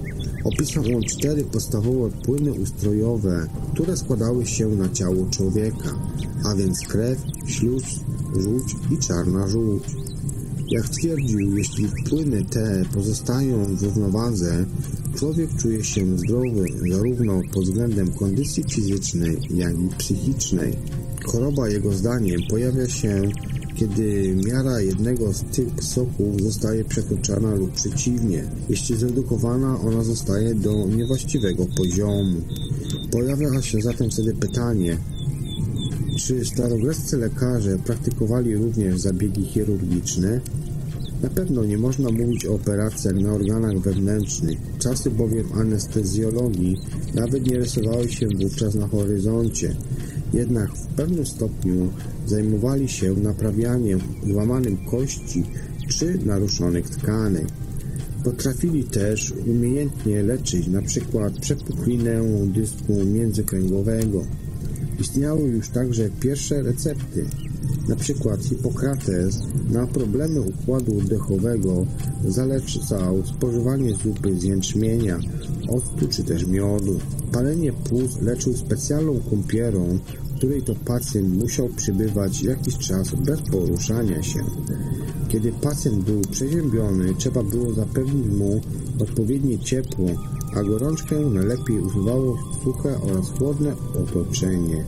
Opisał 0.45 0.85
on 0.97 1.03
cztery 1.03 1.45
podstawowe 1.45 2.11
płyny 2.11 2.53
ustrojowe, 2.53 3.47
które 3.73 3.97
składały 3.97 4.47
się 4.47 4.69
na 4.69 4.89
ciało 4.89 5.27
człowieka, 5.31 6.01
a 6.45 6.55
więc 6.55 6.81
krew, 6.81 7.19
śluz, 7.47 7.85
żółć 8.41 8.77
i 8.91 8.99
czarna 8.99 9.49
żółć. 9.49 9.83
Jak 10.69 10.89
twierdził, 10.89 11.57
jeśli 11.59 11.89
wpłyny 11.89 12.45
te 12.45 12.85
pozostają 12.95 13.65
w 13.65 13.83
równowadze, 13.83 14.67
człowiek 15.15 15.57
czuje 15.57 15.85
się 15.85 16.19
zdrowy 16.19 16.65
zarówno 16.91 17.41
pod 17.55 17.65
względem 17.65 18.13
kondycji 18.13 18.65
fizycznej, 18.71 19.39
jak 19.51 19.73
i 19.73 19.89
psychicznej. 19.99 20.77
Choroba 21.27 21.69
jego 21.69 21.93
zdaniem 21.93 22.41
pojawia 22.51 22.89
się, 22.89 23.23
kiedy 23.75 24.37
miara 24.47 24.81
jednego 24.81 25.33
z 25.33 25.43
tych 25.43 25.85
soków 25.85 26.43
zostaje 26.43 26.85
przekroczona 26.85 27.55
lub 27.55 27.73
przeciwnie. 27.73 28.45
Jeśli 28.69 28.97
zredukowana, 28.97 29.81
ona 29.81 30.05
zostaje 30.05 30.55
do 30.55 30.87
niewłaściwego 30.87 31.67
poziomu. 31.77 32.41
Pojawia 33.11 33.63
się 33.63 33.81
zatem 33.81 34.11
wtedy 34.11 34.35
pytanie, 34.35 34.99
czy 36.19 36.45
starogreccy 36.45 37.17
lekarze 37.17 37.79
praktykowali 37.79 38.57
również 38.57 39.01
zabiegi 39.01 39.45
chirurgiczne? 39.45 40.41
Na 41.23 41.29
pewno 41.29 41.65
nie 41.65 41.79
można 41.79 42.11
mówić 42.11 42.47
o 42.47 42.55
operacjach 42.55 43.15
na 43.15 43.33
organach 43.33 43.79
wewnętrznych. 43.79 44.59
Czasy 44.79 45.11
bowiem 45.11 45.53
anestezjologii 45.55 46.77
nawet 47.15 47.47
nie 47.47 47.59
rysowały 47.59 48.09
się 48.09 48.27
wówczas 48.29 48.75
na 48.75 48.89
horyzoncie. 48.89 49.77
Jednak 50.33 50.71
w 50.75 50.87
pewnym 50.87 51.27
stopniu 51.27 51.93
zajmowali 52.27 52.89
się 52.89 53.15
naprawianiem 53.17 54.01
złamanych 54.27 54.85
kości 54.91 55.45
czy 55.89 56.19
naruszonych 56.25 56.89
tkanek. 56.89 57.47
Potrafili 58.25 58.85
też 58.85 59.35
umiejętnie 59.47 60.23
leczyć 60.23 60.69
np. 60.69 61.31
przepuklinę 61.41 62.23
dysku 62.47 63.05
międzykręgowego. 63.05 64.25
Istniały 65.01 65.49
już 65.49 65.69
także 65.69 66.11
pierwsze 66.21 66.63
recepty. 66.63 67.27
Na 67.89 67.97
przykład 67.97 68.45
Hipokrates 68.45 69.41
na 69.71 69.87
problemy 69.87 70.41
układu 70.41 70.99
oddechowego 70.99 71.87
zalecał 72.29 73.27
spożywanie 73.27 73.95
zupy 73.95 74.41
z 74.41 74.43
jęczmienia, 74.43 75.19
octu 75.69 76.09
czy 76.09 76.25
też 76.25 76.47
miodu. 76.47 76.99
Palenie 77.33 77.73
płuc 77.73 78.21
leczył 78.21 78.57
specjalną 78.57 79.21
kąpierą, 79.31 79.99
której 80.37 80.63
to 80.63 80.75
pacjent 80.75 81.43
musiał 81.43 81.69
przybywać 81.69 82.43
jakiś 82.43 82.79
czas 82.79 83.15
bez 83.15 83.43
poruszania 83.43 84.23
się. 84.23 84.41
Kiedy 85.29 85.53
pacjent 85.53 86.05
był 86.05 86.21
przeziębiony, 86.21 87.15
trzeba 87.15 87.43
było 87.43 87.73
zapewnić 87.73 88.27
mu 88.27 88.61
odpowiednie 88.99 89.59
ciepło, 89.59 90.07
a 90.55 90.63
gorączkę 90.63 91.21
najlepiej 91.21 91.81
używało 91.81 92.39
suche 92.65 93.01
oraz 93.01 93.31
chłodne 93.31 93.77
otoczenie. 94.03 94.85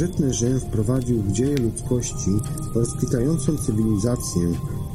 Starożytny 0.00 0.34
Rzym 0.34 0.60
wprowadził 0.60 1.22
w 1.22 1.32
dzieje 1.32 1.56
ludzkości 1.56 2.30
rozkwitającą 2.74 3.56
cywilizację, 3.56 4.42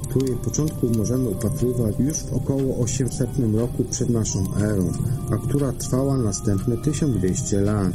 której 0.10 0.36
początku 0.36 0.88
możemy 0.98 1.30
upatrywać 1.30 2.00
już 2.00 2.18
w 2.18 2.34
około 2.34 2.78
800 2.78 3.30
roku 3.56 3.84
przed 3.84 4.10
naszą 4.10 4.56
erą, 4.58 4.92
a 5.32 5.38
która 5.38 5.72
trwała 5.72 6.18
następne 6.18 6.78
1200 6.78 7.62
lat. 7.62 7.94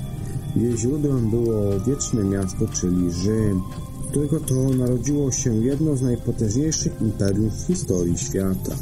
Jej 0.57 0.79
źródłem 0.79 1.31
było 1.31 1.81
wieczne 1.87 2.25
miasto, 2.25 2.67
czyli 2.73 3.13
Rzym, 3.13 3.63
którego 4.11 4.41
to 4.41 4.55
narodziło 4.55 5.33
się 5.33 5.55
jedno 5.55 5.97
z 5.97 6.03
najpotężniejszych 6.03 7.01
imperiów 7.01 7.53
w 7.53 7.67
historii 7.67 8.19
świata. 8.19 8.77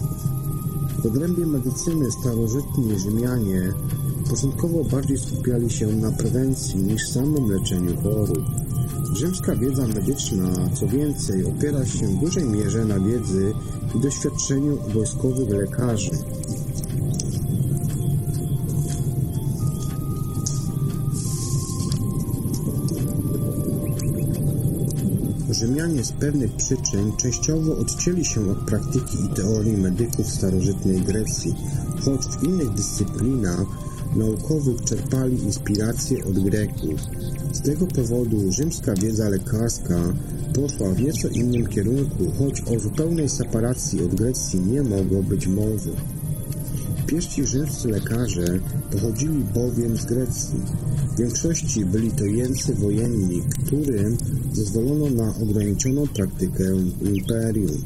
W 1.02 1.06
odrębie 1.06 1.46
medycyny 1.46 2.10
starożytni 2.10 2.98
Rzymianie 2.98 3.72
początkowo 4.30 4.84
bardziej 4.84 5.18
skupiali 5.18 5.70
się 5.70 5.86
na 5.86 6.12
prewencji 6.12 6.76
niż 6.76 7.08
samym 7.08 7.50
leczeniu 7.50 7.96
chorób. 8.02 8.44
Rzymska 9.16 9.56
wiedza 9.56 9.86
medyczna, 9.86 10.50
co 10.74 10.86
więcej, 10.86 11.44
opiera 11.44 11.86
się 11.86 12.06
w 12.06 12.20
dużej 12.20 12.44
mierze 12.44 12.84
na 12.84 13.00
wiedzy 13.00 13.52
i 13.94 14.00
doświadczeniu 14.00 14.78
wojskowych 14.94 15.48
lekarzy. 15.48 16.10
Rzymianie 25.50 26.04
z 26.04 26.12
pewnych 26.12 26.52
przyczyn 26.52 27.12
częściowo 27.16 27.76
odcięli 27.76 28.24
się 28.24 28.50
od 28.50 28.58
praktyki 28.58 29.24
i 29.24 29.28
teorii 29.28 29.76
medyków 29.76 30.30
starożytnej 30.30 31.00
Grecji, 31.00 31.54
choć 32.04 32.26
w 32.26 32.44
innych 32.44 32.70
dyscyplinach 32.70 33.87
naukowych 34.18 34.84
czerpali 34.84 35.42
inspiracje 35.42 36.24
od 36.24 36.38
Greków. 36.38 37.00
Z 37.52 37.60
tego 37.60 37.86
powodu 37.86 38.52
rzymska 38.52 38.94
wiedza 38.94 39.28
lekarska 39.28 40.12
poszła 40.54 40.90
w 40.90 41.00
nieco 41.00 41.28
innym 41.28 41.66
kierunku, 41.66 42.32
choć 42.38 42.60
o 42.60 42.80
zupełnej 42.80 43.28
separacji 43.28 44.04
od 44.04 44.14
Grecji 44.14 44.60
nie 44.60 44.82
mogło 44.82 45.22
być 45.22 45.46
mowy. 45.46 45.90
Pierwsi 47.06 47.46
rzymscy 47.46 47.88
lekarze 47.88 48.60
pochodzili 48.92 49.44
bowiem 49.54 49.96
z 49.96 50.04
Grecji. 50.04 50.60
W 51.14 51.18
większości 51.18 51.84
byli 51.84 52.10
to 52.10 52.24
jeńcy 52.24 52.74
wojenni, 52.74 53.42
którym 53.66 54.16
zezwolono 54.52 55.10
na 55.10 55.34
ograniczoną 55.42 56.06
praktykę 56.06 56.64
imperium. 57.02 57.82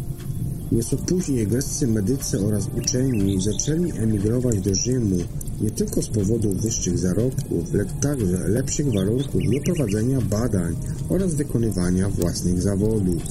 Nieco 0.72 0.96
później 0.96 1.46
greccy 1.46 1.86
medycy 1.86 2.46
oraz 2.46 2.68
uczeni 2.78 3.40
zaczęli 3.40 3.92
emigrować 3.92 4.60
do 4.60 4.74
Rzymu 4.74 5.16
nie 5.60 5.70
tylko 5.70 6.02
z 6.02 6.08
powodu 6.08 6.52
wyższych 6.52 6.98
zarobków, 6.98 7.74
lecz 7.74 7.88
także 8.00 8.48
lepszych 8.48 8.92
warunków 8.92 9.40
do 9.54 9.60
prowadzenia 9.64 10.20
badań 10.20 10.76
oraz 11.08 11.34
wykonywania 11.34 12.08
własnych 12.08 12.62
zawodów. 12.62 13.22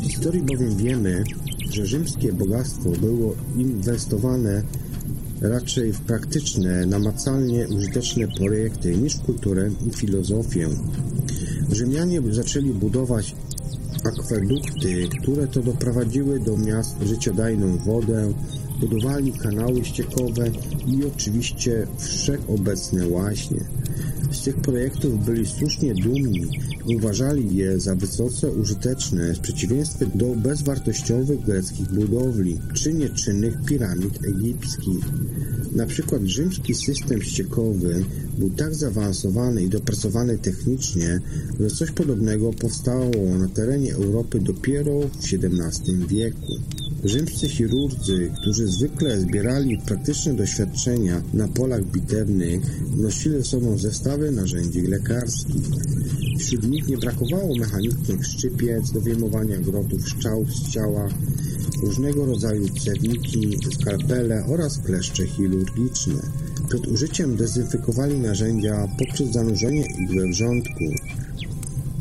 W 0.00 0.04
historii 0.04 0.42
bowiem 0.42 0.76
wiemy, 0.76 1.24
że 1.70 1.86
rzymskie 1.86 2.32
bogactwo 2.32 2.90
było 2.90 3.34
inwestowane 3.56 4.62
raczej 5.40 5.92
w 5.92 6.00
praktyczne, 6.00 6.86
namacalnie 6.86 7.68
użyteczne 7.68 8.28
projekty 8.28 8.96
niż 8.96 9.16
w 9.16 9.22
kulturę 9.22 9.70
i 9.86 9.90
filozofię. 9.90 10.68
Rzymianie 11.72 12.22
zaczęli 12.30 12.70
budować 12.70 13.34
akwedukty, 14.06 15.08
które 15.22 15.46
to 15.46 15.62
doprowadziły 15.62 16.40
do 16.40 16.56
miast 16.56 17.02
życiodajną 17.02 17.76
wodę, 17.76 18.32
budowali 18.80 19.32
kanały 19.32 19.84
ściekowe 19.84 20.50
i 20.86 21.04
oczywiście 21.14 21.86
wszechobecne 21.98 23.08
łaśnie. 23.08 23.60
Z 24.30 24.42
tych 24.42 24.56
projektów 24.56 25.24
byli 25.24 25.46
słusznie 25.46 25.94
dumni 25.94 26.46
uważali 26.96 27.56
je 27.56 27.80
za 27.80 27.94
wysoce 27.94 28.52
użyteczne 28.52 29.34
w 29.34 29.40
przeciwieństwie 29.40 30.06
do 30.14 30.26
bezwartościowych 30.26 31.40
greckich 31.40 31.92
budowli 31.92 32.58
czy 32.74 32.94
nieczynnych 32.94 33.64
piramid 33.64 34.24
egipskich. 34.24 35.04
Na 35.72 35.86
przykład 35.86 36.22
rzymski 36.22 36.74
system 36.74 37.22
ściekowy 37.22 38.04
był 38.38 38.50
tak 38.50 38.74
zaawansowany 38.74 39.62
i 39.62 39.68
dopracowany 39.68 40.38
technicznie, 40.38 41.20
że 41.60 41.70
coś 41.70 41.90
podobnego 41.90 42.52
powstało 42.52 43.38
na 43.38 43.48
terenie 43.48 43.94
Europy 43.94 44.40
dopiero 44.40 45.00
w 45.00 45.16
XVII 45.16 46.06
wieku. 46.08 46.52
Rzymscy 47.06 47.48
chirurdzy, 47.48 48.30
którzy 48.40 48.66
zwykle 48.66 49.20
zbierali 49.20 49.78
praktyczne 49.78 50.34
doświadczenia 50.34 51.22
na 51.34 51.48
polach 51.48 51.84
bitewnych, 51.84 52.60
nosili 52.96 53.34
ze 53.34 53.44
sobą 53.44 53.78
zestawy 53.78 54.30
narzędzi 54.30 54.82
lekarskich. 54.82 55.66
Wśród 56.38 56.70
nich 56.70 56.88
nie 56.88 56.98
brakowało 56.98 57.58
mechanicznych 57.58 58.26
szczypiec 58.26 58.90
do 58.90 59.00
wyjmowania 59.00 59.58
grotów 59.58 60.08
szczał 60.08 60.44
z 60.44 60.70
ciała, 60.70 61.08
różnego 61.82 62.26
rodzaju 62.26 62.68
cewniki, 62.68 63.58
skalpele 63.80 64.44
oraz 64.44 64.78
kleszcze 64.78 65.26
chirurgiczne. 65.26 66.22
Przed 66.68 66.86
użyciem 66.86 67.36
dezynfekowali 67.36 68.18
narzędzia 68.20 68.88
poprzez 68.98 69.32
zanurzenie 69.32 69.86
ich 69.98 70.10
we 70.10 70.28
wrzątku. 70.28 70.84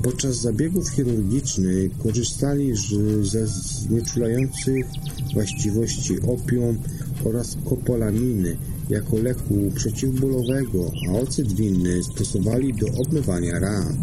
Podczas 0.05 0.35
zabiegów 0.35 0.89
chirurgicznych 0.89 1.97
korzystali 1.97 2.73
ze 3.21 3.47
znieczulających 3.47 4.85
właściwości 5.33 6.21
opium 6.21 6.77
oraz 7.23 7.57
kopolaminy 7.69 8.57
jako 8.89 9.17
leku 9.17 9.71
przeciwbólowego, 9.75 10.91
a 11.09 11.11
ocet 11.11 11.53
winny 11.53 12.03
stosowali 12.03 12.73
do 12.73 12.87
obmywania 12.87 13.59
ran. 13.59 13.97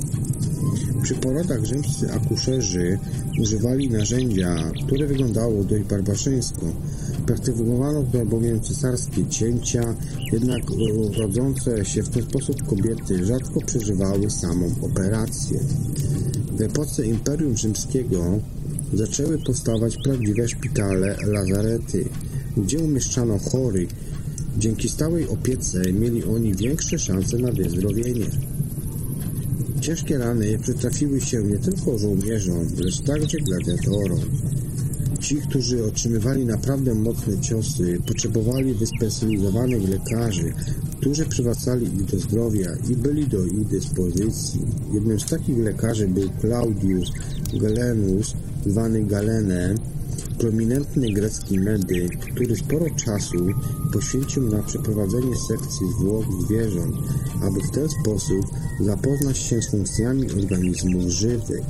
Przy 1.03 1.15
porodach 1.15 1.65
rzymscy 1.65 2.13
akuszerzy 2.13 2.99
używali 3.41 3.91
narzędzia, 3.91 4.71
które 4.87 5.07
wyglądało 5.07 5.65
dość 5.65 5.85
barbarzyńsko. 5.85 6.67
Praktykowano 7.27 8.05
bowiem 8.27 8.61
cesarskie 8.61 9.27
cięcia, 9.27 9.95
jednak 10.33 10.63
rodzące 11.19 11.85
się 11.85 12.03
w 12.03 12.09
ten 12.09 12.23
sposób 12.23 12.67
kobiety 12.67 13.25
rzadko 13.27 13.61
przeżywały 13.61 14.31
samą 14.31 14.75
operację. 14.83 15.61
W 16.53 16.61
epoce 16.61 17.07
Imperium 17.07 17.57
Rzymskiego 17.57 18.39
zaczęły 18.93 19.39
powstawać 19.39 19.97
prawdziwe 20.05 20.49
szpitale, 20.49 21.17
lazarety, 21.27 22.09
gdzie 22.57 22.79
umieszczano 22.79 23.39
chorych. 23.39 23.89
Dzięki 24.59 24.89
stałej 24.89 25.29
opiece 25.29 25.93
mieli 25.93 26.25
oni 26.25 26.55
większe 26.55 26.99
szanse 26.99 27.39
na 27.39 27.53
wyzdrowienie. 27.53 28.27
Ciężkie 29.83 30.19
rany 30.19 30.59
przytrafiły 30.59 31.21
się 31.21 31.43
nie 31.43 31.59
tylko 31.59 31.99
żołnierzom, 31.99 32.67
lecz 32.79 33.01
także 33.01 33.39
gladiatorom. 33.39 34.21
Ci, 35.21 35.37
którzy 35.37 35.85
otrzymywali 35.85 36.47
naprawdę 36.47 36.95
mocne 36.95 37.41
ciosy, 37.41 37.99
potrzebowali 38.07 38.75
wyspecjalizowanych 38.75 39.89
lekarzy, 39.89 40.53
którzy 41.01 41.27
przywracali 41.27 41.87
ich 41.87 42.05
do 42.05 42.19
zdrowia 42.19 42.71
i 42.91 42.97
byli 42.97 43.27
do 43.27 43.45
ich 43.45 43.67
dyspozycji. 43.67 44.61
Jednym 44.95 45.21
z 45.21 45.27
takich 45.27 45.59
lekarzy 45.59 46.09
był 46.09 46.31
Claudius 46.41 47.11
Galenus, 47.55 48.35
zwany 48.67 49.05
Galenem, 49.07 49.77
prominentny 50.43 51.13
grecki 51.13 51.59
medyk, 51.59 52.19
który 52.19 52.57
sporo 52.57 52.87
czasu 53.05 53.47
poświęcił 53.93 54.43
na 54.43 54.63
przeprowadzenie 54.63 55.37
sekcji 55.37 55.87
zwłok 55.99 56.25
zwierząt, 56.47 56.97
aby 57.43 57.61
w 57.61 57.71
ten 57.71 57.89
sposób 57.89 58.47
zapoznać 58.81 59.39
się 59.39 59.63
z 59.63 59.71
funkcjami 59.71 60.33
organizmów 60.33 61.05
żywych. 61.05 61.63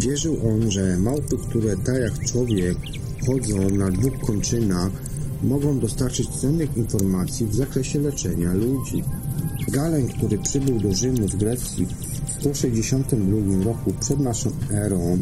Wierzył 0.00 0.36
on, 0.48 0.70
że 0.70 0.96
małpy, 0.96 1.36
które 1.48 1.76
tak 1.76 1.96
jak 2.00 2.24
człowiek 2.24 2.76
chodzą 3.26 3.70
na 3.70 3.90
dwóch 3.90 4.18
kończynach, 4.26 4.92
mogą 5.42 5.78
dostarczyć 5.78 6.28
cennych 6.28 6.76
informacji 6.76 7.46
w 7.46 7.54
zakresie 7.54 8.00
leczenia 8.00 8.54
ludzi. 8.54 9.02
Galen, 9.68 10.08
który 10.08 10.38
przybył 10.38 10.80
do 10.80 10.94
Rzymu 10.94 11.28
w 11.28 11.36
Grecji 11.36 11.86
w 12.26 12.40
162 12.40 13.64
roku 13.64 13.92
przed 14.00 14.20
naszą 14.20 14.50
erą, 14.70 15.18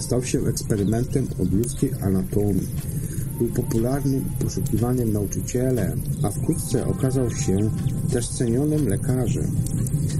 stał 0.00 0.24
się 0.24 0.46
eksperymentem 0.46 1.26
od 1.42 1.52
ludzkiej 1.52 1.90
anatomii. 2.02 2.68
Był 3.38 3.48
popularnym 3.48 4.24
poszukiwanym 4.38 5.12
nauczycielem, 5.12 6.00
a 6.22 6.30
wkrótce 6.30 6.86
okazał 6.86 7.30
się 7.30 7.70
też 8.12 8.28
cenionym 8.28 8.88
lekarzem. 8.88 9.56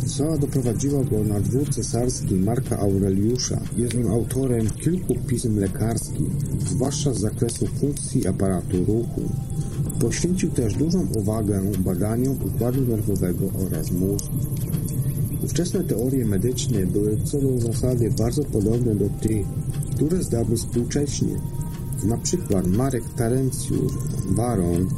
Słała 0.06 0.38
doprowadziła 0.38 1.04
go 1.04 1.24
na 1.24 1.40
dwór 1.40 1.70
cesarski 1.70 2.34
Marka 2.34 2.78
Aureliusza. 2.78 3.60
Jest 3.76 3.94
on 3.94 4.10
autorem 4.10 4.70
kilku 4.70 5.14
pism 5.26 5.58
lekarskich, 5.58 6.28
zwłaszcza 6.68 7.14
z 7.14 7.20
zakresu 7.20 7.66
funkcji 7.66 8.26
aparatu 8.26 8.84
ruchu. 8.84 9.22
Poświęcił 10.00 10.50
też 10.50 10.74
dużą 10.74 11.06
uwagę 11.16 11.62
badaniom 11.78 12.36
układu 12.46 12.80
nerwowego 12.80 13.50
oraz 13.66 13.90
mózgu. 13.90 14.36
Ówczesne 15.44 15.84
teorie 15.84 16.24
medyczne 16.24 16.86
były 16.86 17.16
co 17.24 17.40
do 17.40 17.58
zasady 17.58 18.10
bardzo 18.18 18.44
podobne 18.44 18.94
do 18.94 19.08
tych, 19.08 19.46
które 20.00 20.22
zdały 20.22 20.56
współcześnie. 20.56 21.40
Na 22.04 22.18
przykład 22.18 22.66
Marek 22.66 23.04
Tarencjusz 23.16 23.92
Baron 24.36 24.88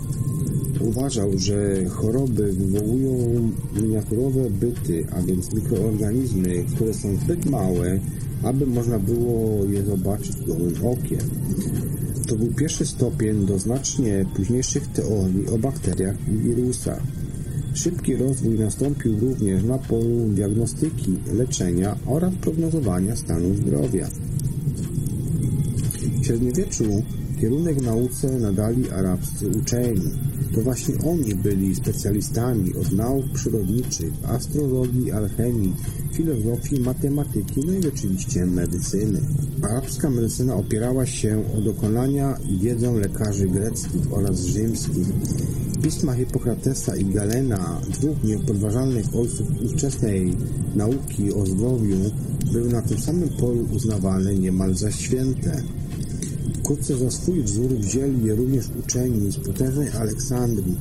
uważał, 0.81 1.39
że 1.39 1.85
choroby 1.85 2.53
wywołują 2.53 3.51
miniaturowe 3.83 4.51
byty, 4.51 5.07
a 5.13 5.23
więc 5.23 5.55
mikroorganizmy, 5.55 6.65
które 6.75 6.95
są 6.95 7.17
zbyt 7.17 7.47
małe, 7.47 7.99
aby 8.43 8.67
można 8.67 8.99
było 8.99 9.65
je 9.65 9.85
zobaczyć 9.85 10.37
gołym 10.47 10.75
okiem. 10.87 11.31
To 12.29 12.37
był 12.37 12.49
pierwszy 12.55 12.87
stopień 12.87 13.47
do 13.47 13.59
znacznie 13.59 14.27
późniejszych 14.37 14.87
teorii 14.87 15.49
o 15.49 15.59
bakteriach 15.59 16.17
i 16.29 16.39
wirusach. 16.39 17.03
Szybki 17.75 18.17
rozwój 18.17 18.59
nastąpił 18.59 19.21
również 19.21 19.65
na 19.65 19.79
polu 19.79 20.29
diagnostyki, 20.29 21.17
leczenia 21.33 21.97
oraz 22.07 22.35
prognozowania 22.35 23.17
stanu 23.17 23.55
zdrowia. 23.55 24.09
W 26.23 26.25
średniowieczu 26.25 26.85
kierunek 27.41 27.83
nauce 27.83 28.39
nadali 28.39 28.91
arabscy 28.91 29.49
uczeni. 29.49 30.11
To 30.55 30.61
właśnie 30.61 30.95
oni 31.07 31.35
byli 31.35 31.75
specjalistami 31.75 32.75
od 32.75 32.93
nauk 32.93 33.33
przyrodniczych, 33.35 34.13
astrologii, 34.25 35.13
alchemii, 35.13 35.75
filozofii, 36.13 36.81
matematyki, 36.81 37.61
no 37.67 37.73
i 37.73 37.89
oczywiście 37.89 38.47
medycyny. 38.47 39.21
Arabska 39.63 40.11
medycyna 40.11 40.55
opierała 40.55 41.07
się 41.07 41.45
o 41.59 41.61
dokonania 41.61 42.39
i 42.49 42.59
wiedzę 42.59 42.93
lekarzy 42.93 43.49
greckich 43.49 44.13
oraz 44.13 44.41
rzymskich. 44.41 45.07
Pisma 45.83 46.15
Hipokratesa 46.15 46.97
i 46.97 47.05
Galena, 47.05 47.81
dwóch 47.91 48.25
niepodważalnych 48.25 49.07
ojców 49.15 49.47
ówczesnej 49.65 50.37
nauki 50.75 51.33
o 51.33 51.47
zdrowiu, 51.47 51.97
były 52.53 52.73
na 52.73 52.83
tym 52.83 52.99
samym 52.99 53.29
polu 53.29 53.67
uznawane 53.73 54.35
niemal 54.35 54.75
za 54.75 54.91
święte. 54.91 55.63
Wkrótce 56.63 56.99
za 56.99 57.11
swój 57.11 57.43
wzór 57.43 57.71
wzięli 57.73 58.27
je 58.27 58.35
również 58.35 58.65
uczeni 58.79 59.33
z 59.33 59.37
potężnej 59.37 59.89
Aleksandrii. 59.89 60.77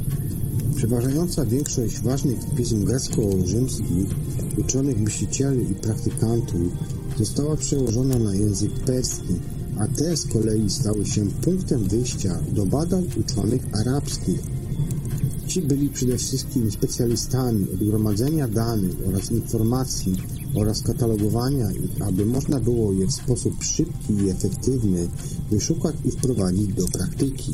Przeważająca 0.75 1.45
większość 1.45 2.01
ważnych 2.01 2.39
pism 2.57 2.85
grecko-rzymskich, 2.85 4.09
uczonych 4.57 4.99
myślicieli 4.99 5.71
i 5.71 5.75
praktykantów 5.75 6.71
została 7.17 7.57
przełożona 7.57 8.19
na 8.19 8.35
język 8.35 8.71
perski, 8.71 9.33
a 9.79 9.87
te 9.87 10.17
z 10.17 10.25
kolei 10.25 10.69
stały 10.69 11.05
się 11.05 11.25
punktem 11.25 11.83
wyjścia 11.83 12.39
do 12.51 12.65
badań 12.65 13.07
uczonych 13.19 13.61
arabskich. 13.73 14.60
Ci 15.51 15.61
byli 15.61 15.89
przede 15.89 16.17
wszystkim 16.17 16.71
specjalistami 16.71 17.63
od 17.73 17.83
gromadzenia 17.83 18.47
danych 18.47 18.95
oraz 19.07 19.31
informacji 19.31 20.15
oraz 20.55 20.81
katalogowania 20.81 21.71
ich, 21.71 22.01
aby 22.07 22.25
można 22.25 22.59
było 22.59 22.93
je 22.93 23.07
w 23.07 23.11
sposób 23.11 23.63
szybki 23.63 24.13
i 24.13 24.29
efektywny 24.29 25.07
wyszukać 25.51 25.95
i 26.05 26.11
wprowadzić 26.11 26.73
do 26.73 26.85
praktyki. 26.87 27.51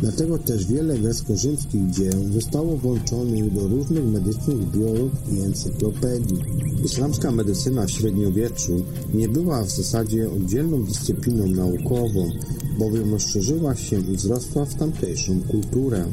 Dlatego 0.00 0.38
też 0.38 0.66
wiele 0.66 0.98
grecko-rzymskich 0.98 1.90
dzieł 1.90 2.32
zostało 2.32 2.76
włączonych 2.76 3.54
do 3.54 3.68
różnych 3.68 4.04
medycznych 4.04 4.62
zbiorów 4.62 5.12
i 5.32 5.40
encyklopedii. 5.40 6.38
Islamska 6.84 7.30
medycyna 7.30 7.86
w 7.86 7.90
średniowieczu 7.90 8.84
nie 9.14 9.28
była 9.28 9.64
w 9.64 9.70
zasadzie 9.70 10.30
oddzielną 10.30 10.84
dyscypliną 10.84 11.46
naukową, 11.46 12.30
bowiem 12.78 13.12
rozszerzyła 13.12 13.76
się 13.76 14.00
i 14.00 14.16
wzrosła 14.16 14.64
w 14.64 14.74
tamtejszą 14.74 15.40
kulturę. 15.40 16.06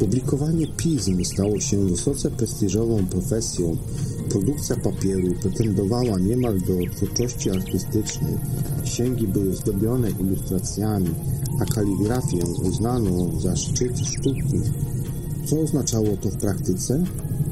Publikowanie 0.00 0.66
pism 0.66 1.24
stało 1.24 1.60
się 1.60 1.86
wysoce 1.86 2.30
prestiżową 2.30 3.06
profesją. 3.06 3.76
Produkcja 4.28 4.76
papieru 4.76 5.34
pretendowała 5.42 6.18
niemal 6.18 6.60
do 6.60 6.94
twórczości 6.96 7.50
artystycznej. 7.50 8.34
Księgi 8.84 9.28
były 9.28 9.56
zdobione 9.56 10.10
ilustracjami, 10.10 11.10
a 11.60 11.64
kaligrafię 11.64 12.38
uznano 12.68 13.40
za 13.40 13.56
szczyt 13.56 13.98
sztuki. 13.98 14.60
Co 15.44 15.60
oznaczało 15.60 16.16
to 16.20 16.30
w 16.30 16.36
praktyce? 16.36 17.04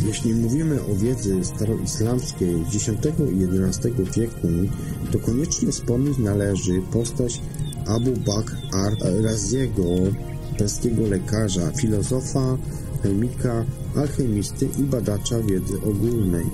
Jeśli 0.07 0.35
mówimy 0.35 0.85
o 0.85 0.95
wiedzy 0.95 1.45
staroislamskiej 1.45 2.55
X 2.75 2.89
i 2.89 2.91
XI 2.91 3.89
wieku, 4.21 4.49
to 5.13 5.19
koniecznie 5.19 5.73
wspomnieć 5.73 6.19
należy 6.19 6.83
postać 6.93 7.41
Abu 7.87 8.11
Bakr 8.11 8.57
al-Raziego, 9.03 9.85
perskiego 10.59 11.03
lekarza, 11.07 11.71
filozofa, 11.71 12.59
chemika, 13.03 13.65
alchemisty 13.97 14.69
i 14.79 14.83
badacza 14.83 15.41
wiedzy 15.41 15.81
ogólnej. 15.81 16.45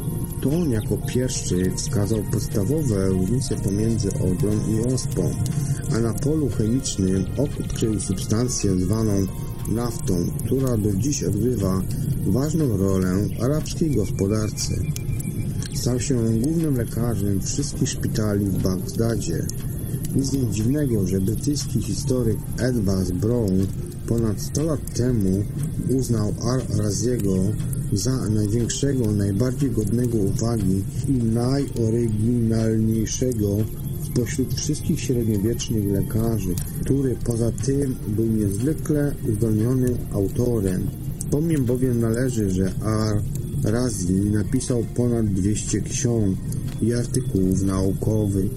To 0.42 0.50
on 0.50 0.70
jako 0.70 0.96
pierwszy 0.96 1.72
wskazał 1.76 2.22
podstawowe 2.32 3.08
różnice 3.08 3.56
pomiędzy 3.56 4.08
odrą 4.08 4.50
i 4.68 4.94
ospą, 4.94 5.30
a 5.96 5.98
na 5.98 6.14
polu 6.14 6.48
chemicznym 6.48 7.24
odkrył 7.38 8.00
substancję 8.00 8.80
zwaną 8.80 9.26
naftą, 9.68 10.14
która 10.44 10.76
do 10.76 10.92
dziś 10.92 11.24
odgrywa 11.24 11.82
ważną 12.26 12.76
rolę 12.76 13.28
w 13.38 13.42
arabskiej 13.42 13.96
gospodarce. 13.96 14.74
Stał 15.74 16.00
się 16.00 16.40
głównym 16.40 16.76
lekarzem 16.76 17.40
wszystkich 17.40 17.88
szpitali 17.88 18.46
w 18.46 18.62
Bagdadzie. 18.62 19.46
Nic 20.16 20.30
więc 20.30 20.54
dziwnego, 20.54 21.06
że 21.06 21.20
brytyjski 21.20 21.82
historyk 21.82 22.38
Edward 22.58 23.12
Brown 23.12 23.66
ponad 24.06 24.40
100 24.40 24.62
lat 24.62 24.94
temu 24.94 25.44
uznał 25.90 26.34
Al-Raziego 26.42 27.34
za 27.92 28.28
największego, 28.28 29.12
najbardziej 29.12 29.70
godnego 29.70 30.18
uwagi 30.18 30.84
i 31.08 31.12
najoryginalniejszego 31.12 33.56
spośród 34.12 34.54
wszystkich 34.54 35.00
średniowiecznych 35.00 35.84
lekarzy, 35.84 36.54
który 36.80 37.16
poza 37.24 37.52
tym 37.52 37.94
był 38.08 38.26
niezwykle 38.26 39.14
uzdolnionym 39.28 39.96
autorem. 40.12 40.86
Wspomniem 41.18 41.64
bowiem 41.64 42.00
należy, 42.00 42.50
że 42.50 42.72
Ar-Razi 42.82 44.12
napisał 44.12 44.84
ponad 44.94 45.26
200 45.26 45.80
ksiąg 45.80 46.36
i 46.82 46.94
artykułów 46.94 47.62
naukowych. 47.62 48.50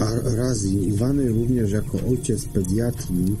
Ar-Razi, 0.00 0.92
zwany 0.92 1.28
również 1.28 1.70
jako 1.70 1.98
ojciec 2.10 2.44
pediatrii, 2.44 3.36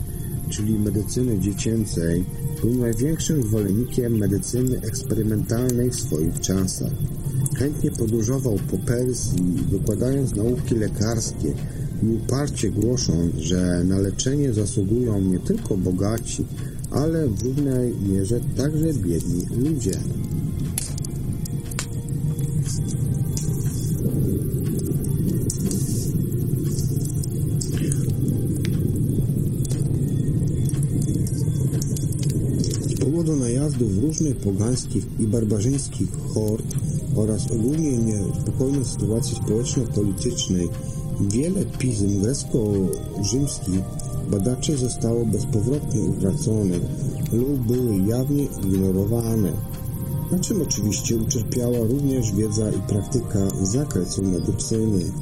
czyli 0.48 0.78
medycyny 0.78 1.38
dziecięcej, 1.38 2.24
był 2.60 2.74
największym 2.74 3.42
zwolennikiem 3.42 4.18
medycyny 4.18 4.80
eksperymentalnej 4.80 5.90
w 5.90 6.00
swoich 6.00 6.40
czasach. 6.40 6.92
Chętnie 7.58 7.90
podróżował 7.90 8.58
po 8.70 8.78
Persji, 8.78 9.66
wykładając 9.70 10.34
nauki 10.34 10.74
lekarskie 10.74 11.54
i 12.02 12.06
uparcie 12.06 12.70
głosząc, 12.70 13.36
że 13.36 13.84
na 13.84 13.98
leczenie 13.98 14.52
zasługują 14.52 15.20
nie 15.20 15.38
tylko 15.38 15.76
bogaci, 15.76 16.44
ale 16.90 17.28
w 17.28 17.42
równej 17.42 17.94
mierze 18.08 18.40
także 18.56 18.94
biedni 18.94 19.46
ludzie. 19.56 19.98
Najazdów 33.78 34.02
różnych 34.04 34.36
pogańskich 34.36 35.06
i 35.18 35.26
barbarzyńskich 35.26 36.08
hord 36.34 36.74
oraz 37.16 37.50
ogólnie 37.50 37.98
niespokojnej 37.98 38.84
sytuacji 38.84 39.36
społeczno-politycznej 39.36 40.68
wiele 41.20 41.64
pism 41.78 42.20
grecko-rzymskich 42.20 43.80
badaczy 44.30 44.76
zostało 44.76 45.26
bezpowrotnie 45.26 46.00
utracone 46.00 46.74
lub 47.32 47.58
były 47.58 47.96
jawnie 47.96 48.44
ignorowane, 48.44 49.52
na 50.32 50.38
czym 50.38 50.62
oczywiście 50.62 51.16
ucierpiała 51.16 51.78
również 51.78 52.32
wiedza 52.32 52.70
i 52.70 52.88
praktyka 52.88 53.50
z 53.62 53.72
zakresu 53.72 54.22
medycyny. 54.22 55.12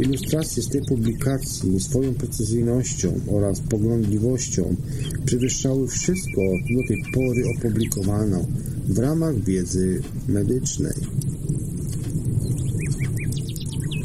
Ilustracje 0.00 0.62
z 0.62 0.68
tej 0.68 0.82
publikacji 0.88 1.80
swoją 1.80 2.14
precyzyjnością 2.14 3.20
oraz 3.26 3.60
poglądliwością 3.60 4.76
przewyższały 5.24 5.88
wszystko, 5.88 6.42
do 6.76 6.82
tej 6.88 7.02
pory 7.14 7.42
opublikowano 7.56 8.46
w 8.88 8.98
ramach 8.98 9.44
wiedzy 9.44 10.02
medycznej. 10.28 10.94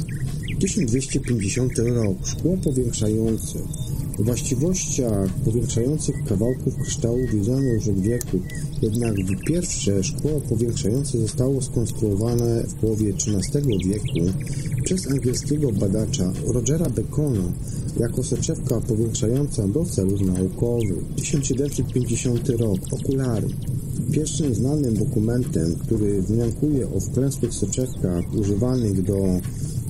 1250 0.61 1.79
rok. 1.79 2.27
Szkło 2.27 2.57
powiększające. 2.57 3.59
Właściwościach 4.19 5.31
powiększających 5.45 6.25
kawałków 6.25 6.77
kryształu 6.77 7.19
wiedziano 7.33 7.63
już 7.63 7.89
od 7.89 8.01
wieku, 8.01 8.39
jednak 8.83 9.15
pierwsze 9.47 10.05
szkło 10.05 10.41
powiększające 10.49 11.19
zostało 11.19 11.63
skonstruowane 11.63 12.63
w 12.63 12.75
połowie 12.75 13.13
XIII 13.13 13.79
wieku 13.85 14.33
przez 14.85 15.07
angielskiego 15.11 15.73
badacza 15.73 16.33
Rogera 16.47 16.91
Bacona 16.91 17.53
jako 18.01 18.23
soczewka 18.23 18.81
powiększająca 18.81 19.69
do 19.69 19.85
celów 19.85 20.21
naukowych. 20.21 21.05
1750 21.17 22.49
rok. 22.49 22.79
Okulary. 22.91 23.49
Pierwszym 24.13 24.55
znanym 24.55 24.95
dokumentem, 24.95 25.77
który 25.77 26.23
wzmiankuje 26.23 26.89
o 26.89 27.01
wklęsłych 27.01 27.55
soczewkach 27.55 28.35
używanych 28.35 29.03
do 29.03 29.41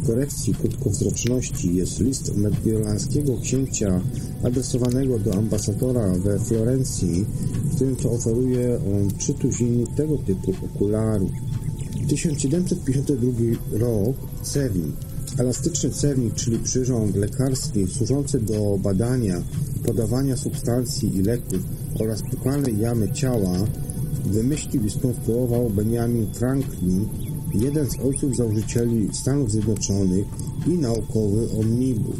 korekcji 0.06 0.54
krótkowzroczności 0.54 1.74
jest 1.74 2.00
list 2.00 2.36
mediolańskiego 2.36 3.38
księcia 3.38 4.00
adresowanego 4.42 5.18
do 5.18 5.34
ambasadora 5.34 6.08
we 6.08 6.38
Florencji, 6.38 7.26
w 7.64 7.74
którym 7.74 7.96
to 7.96 8.10
oferuje 8.10 8.74
on 8.76 9.10
trzy 9.18 9.34
tuziny 9.34 9.84
tego 9.96 10.18
typu 10.18 10.54
okularów. 10.64 11.30
1752 12.08 13.78
rok 13.78 14.16
Cewnik. 14.42 14.96
Elastyczny 15.38 15.90
cewnik, 15.90 16.34
czyli 16.34 16.58
przyrząd 16.58 17.16
lekarski 17.16 17.86
służący 17.86 18.40
do 18.40 18.78
badania, 18.78 19.42
podawania 19.84 20.36
substancji 20.36 21.16
i 21.16 21.22
leków 21.22 21.60
oraz 22.00 22.22
puklalnej 22.22 22.78
jamy 22.78 23.12
ciała 23.12 23.58
wymyślił 24.26 24.84
i 24.84 24.90
skonstruował 24.90 25.70
Benjamin 25.70 26.26
Franklin, 26.34 27.08
jeden 27.60 27.90
z 27.90 28.00
ojców 28.00 28.36
założycieli 28.36 29.08
Stanów 29.12 29.50
Zjednoczonych 29.50 30.26
i 30.66 30.70
naukowy 30.70 31.48
omnibus. 31.60 32.16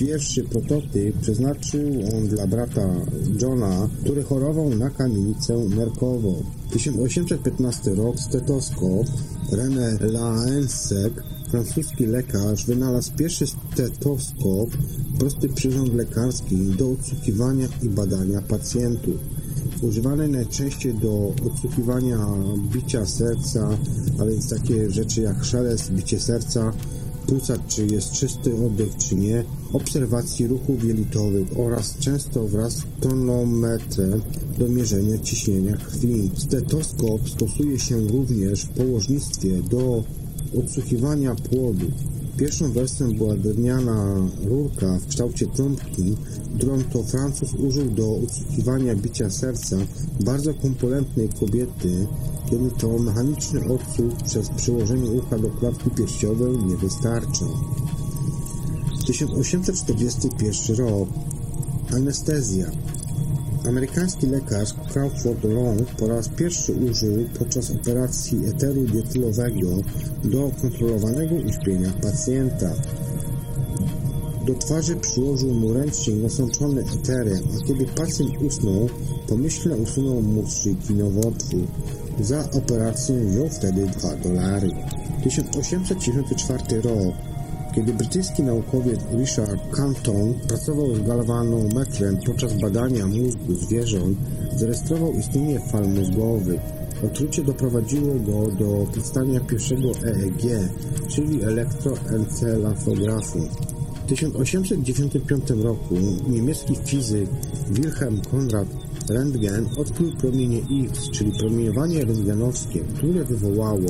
Pierwszy 0.00 0.44
prototyp 0.44 1.20
przeznaczył 1.20 1.82
on 2.16 2.28
dla 2.28 2.46
brata 2.46 2.94
Johna, 3.42 3.88
który 4.00 4.22
chorował 4.22 4.70
na 4.70 4.90
kamienicę 4.90 5.56
nerkową. 5.58 6.42
1815 6.70 7.94
rok 7.94 8.20
stetoskop 8.20 9.06
René 9.52 10.12
Laensek, 10.12 11.22
francuski 11.50 12.06
lekarz, 12.06 12.66
wynalazł 12.66 13.12
pierwszy 13.16 13.46
stetoskop, 13.46 14.70
prosty 15.18 15.48
przyrząd 15.48 15.94
lekarski 15.94 16.56
do 16.56 16.90
odsłuchiwania 16.90 17.68
i 17.82 17.88
badania 17.88 18.42
pacjentów 18.42 19.16
używane 19.86 20.28
najczęściej 20.28 20.94
do 20.94 21.32
odsłuchiwania 21.46 22.18
bicia 22.72 23.06
serca, 23.06 23.68
a 24.20 24.24
więc 24.24 24.50
takie 24.50 24.90
rzeczy 24.90 25.20
jak 25.20 25.44
szelest, 25.44 25.92
bicie 25.92 26.20
serca, 26.20 26.72
płuca, 27.26 27.54
czy 27.68 27.86
jest 27.86 28.12
czysty 28.12 28.54
oddech, 28.66 28.96
czy 28.96 29.16
nie, 29.16 29.44
obserwacji 29.72 30.46
ruchów 30.46 30.84
jelitowych 30.84 31.48
oraz 31.56 31.98
często 31.98 32.48
wraz 32.48 32.72
z 32.72 32.84
tonometrem 33.00 34.22
do 34.58 34.68
mierzenia 34.68 35.18
ciśnienia 35.18 35.76
krwi. 35.76 36.30
Stetoskop 36.36 37.28
stosuje 37.28 37.78
się 37.78 38.00
również 38.00 38.62
w 38.62 38.68
położnictwie 38.68 39.62
do 39.62 40.04
odsłuchiwania 40.58 41.34
płodu. 41.34 41.86
Pierwszą 42.36 42.72
wersją 42.72 43.12
była 43.12 43.36
drewniana 43.36 44.14
rurka 44.44 44.98
w 44.98 45.06
kształcie 45.06 45.46
trąbki, 45.46 46.16
którą 46.56 46.82
to 46.82 47.02
Francuz 47.02 47.54
użył 47.54 47.90
do 47.90 48.16
odsłuchiwania 48.16 48.94
bicia 48.94 49.30
serca 49.30 49.76
bardzo 50.20 50.54
kompulentnej 50.54 51.28
kobiety, 51.28 52.06
kiedy 52.50 52.70
to 52.70 52.98
mechaniczny 52.98 53.60
odsłuch 53.60 54.22
przez 54.24 54.48
przyłożenie 54.48 55.10
ucha 55.10 55.38
do 55.38 55.50
klatki 55.50 55.90
piersiowej 55.90 56.58
nie 56.58 56.76
wystarczył. 56.76 57.48
1841 59.06 60.76
rok. 60.76 61.08
Anestezja. 61.94 62.70
Amerykański 63.68 64.26
lekarz 64.26 64.74
Crawford 64.92 65.44
Long 65.44 65.90
po 65.98 66.08
raz 66.08 66.28
pierwszy 66.28 66.72
użył 66.72 67.28
podczas 67.38 67.70
operacji 67.70 68.46
eteru 68.46 68.82
dietylowego 68.84 69.68
do 70.24 70.50
kontrolowanego 70.62 71.34
uśpienia 71.34 71.90
pacjenta. 72.02 72.70
Do 74.46 74.54
twarzy 74.54 74.96
przyłożył 74.96 75.54
mu 75.54 75.72
ręcznik 75.72 76.22
nasączony 76.22 76.84
eterem, 77.00 77.42
a 77.56 77.66
kiedy 77.66 77.86
pacjent 77.86 78.42
usnął, 78.42 78.88
pomyślnie 79.28 79.76
usunął 79.76 80.22
mu 80.22 80.46
szyjki 80.50 80.94
nowotwór. 80.94 81.66
Za 82.20 82.50
operację 82.50 83.20
wziął 83.20 83.48
wtedy 83.48 83.86
2 83.86 84.16
dolary. 84.16 84.70
1894 85.24 86.80
rok 86.80 87.14
kiedy 87.76 87.92
brytyjski 87.94 88.42
naukowiec 88.42 89.00
Richard 89.12 89.60
Canton 89.70 90.34
pracował 90.48 90.94
z 90.94 91.06
galvanometrem 91.06 92.16
podczas 92.26 92.60
badania 92.60 93.06
mózgu 93.06 93.54
zwierząt, 93.54 94.18
zarejestrował 94.56 95.12
istnienie 95.12 95.60
fal 95.60 95.88
mózgowych. 95.88 96.60
Otrucie 97.06 97.44
doprowadziło 97.44 98.14
go 98.14 98.50
do 98.50 98.86
powstania 98.94 99.40
pierwszego 99.40 99.88
EEG, 99.90 100.42
czyli 101.08 101.42
elektroencefalografu. 101.44 103.38
W 104.04 104.08
1895 104.08 105.50
roku 105.50 105.94
niemiecki 106.28 106.76
fizyk 106.84 107.28
Wilhelm 107.70 108.20
Konrad 108.30 108.68
Rentgen 109.08 109.66
odkrył 109.76 110.16
promienie 110.16 110.60
X, 110.84 111.10
czyli 111.10 111.32
promieniowanie 111.38 112.04
rentgenowskie, 112.04 112.80
które 112.80 113.24
wywołało 113.24 113.88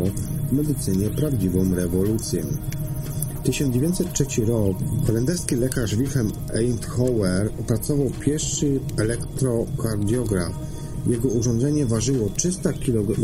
w 0.49 0.53
medycynie 0.53 1.11
prawdziwą 1.11 1.75
rewolucję. 1.75 2.45
1903 3.47 4.45
rok 4.45 4.77
holenderski 5.07 5.57
lekarz 5.57 5.97
Wilhelm 5.97 6.33
Einthower 6.55 7.51
opracował 7.61 8.11
pierwszy 8.21 8.81
elektrokardiograf. 8.99 10.53
Jego 11.07 11.29
urządzenie 11.29 11.87
ważyło 11.87 12.29
300 12.29 12.73
kg. 12.73 13.15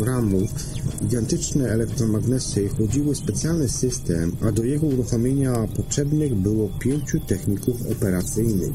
Gigantyczne 1.01 1.69
elektromagnesy 1.69 2.69
chłodziły 2.69 3.15
specjalny 3.15 3.69
system, 3.69 4.35
a 4.41 4.51
do 4.51 4.63
jego 4.63 4.87
uruchomienia 4.87 5.67
potrzebnych 5.75 6.35
było 6.35 6.69
pięciu 6.79 7.19
techników 7.19 7.75
operacyjnych. 7.91 8.73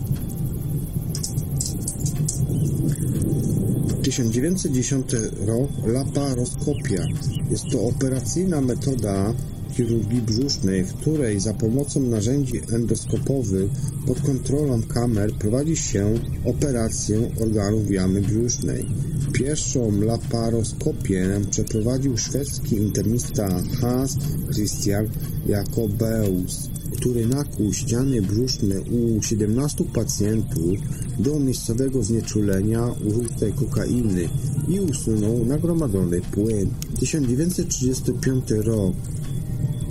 1910 4.03 5.13
rok 5.47 5.71
laparoskopia. 5.87 7.07
Jest 7.51 7.65
to 7.73 7.83
operacyjna 7.83 8.61
metoda 8.61 9.35
chirurgii 9.79 10.23
brzusznej, 10.23 10.85
w 10.85 10.95
której 10.95 11.41
za 11.41 11.55
pomocą 11.55 12.01
narzędzi 12.01 12.61
endoskopowych 12.73 13.71
pod 14.07 14.21
kontrolą 14.21 14.83
kamer 14.83 15.33
prowadzi 15.33 15.77
się 15.77 16.15
operację 16.45 17.31
organów 17.41 17.91
jamy 17.91 18.21
brzusznej. 18.21 18.87
Pierwszą 19.33 20.01
laparoskopię 20.01 21.41
przeprowadził 21.51 22.17
szwedzki 22.17 22.77
internista 22.77 23.63
Hans 23.81 24.17
Christian 24.53 25.09
Jakobeus, 25.47 26.71
który 26.97 27.27
nakłuł 27.27 27.73
ściany 27.73 28.23
brzuszne 28.23 28.81
u 28.81 29.23
17 29.23 29.85
pacjentów 29.85 30.79
do 31.19 31.41
miejscowego 31.41 32.03
znieczulenia 32.03 32.83
użytej 33.05 33.53
kokainy 33.53 34.29
i 34.69 34.81
usunął 34.81 35.45
nagromadzony 35.45 36.21
płyn. 36.21 36.71
1935 37.01 38.51
rok 38.51 38.95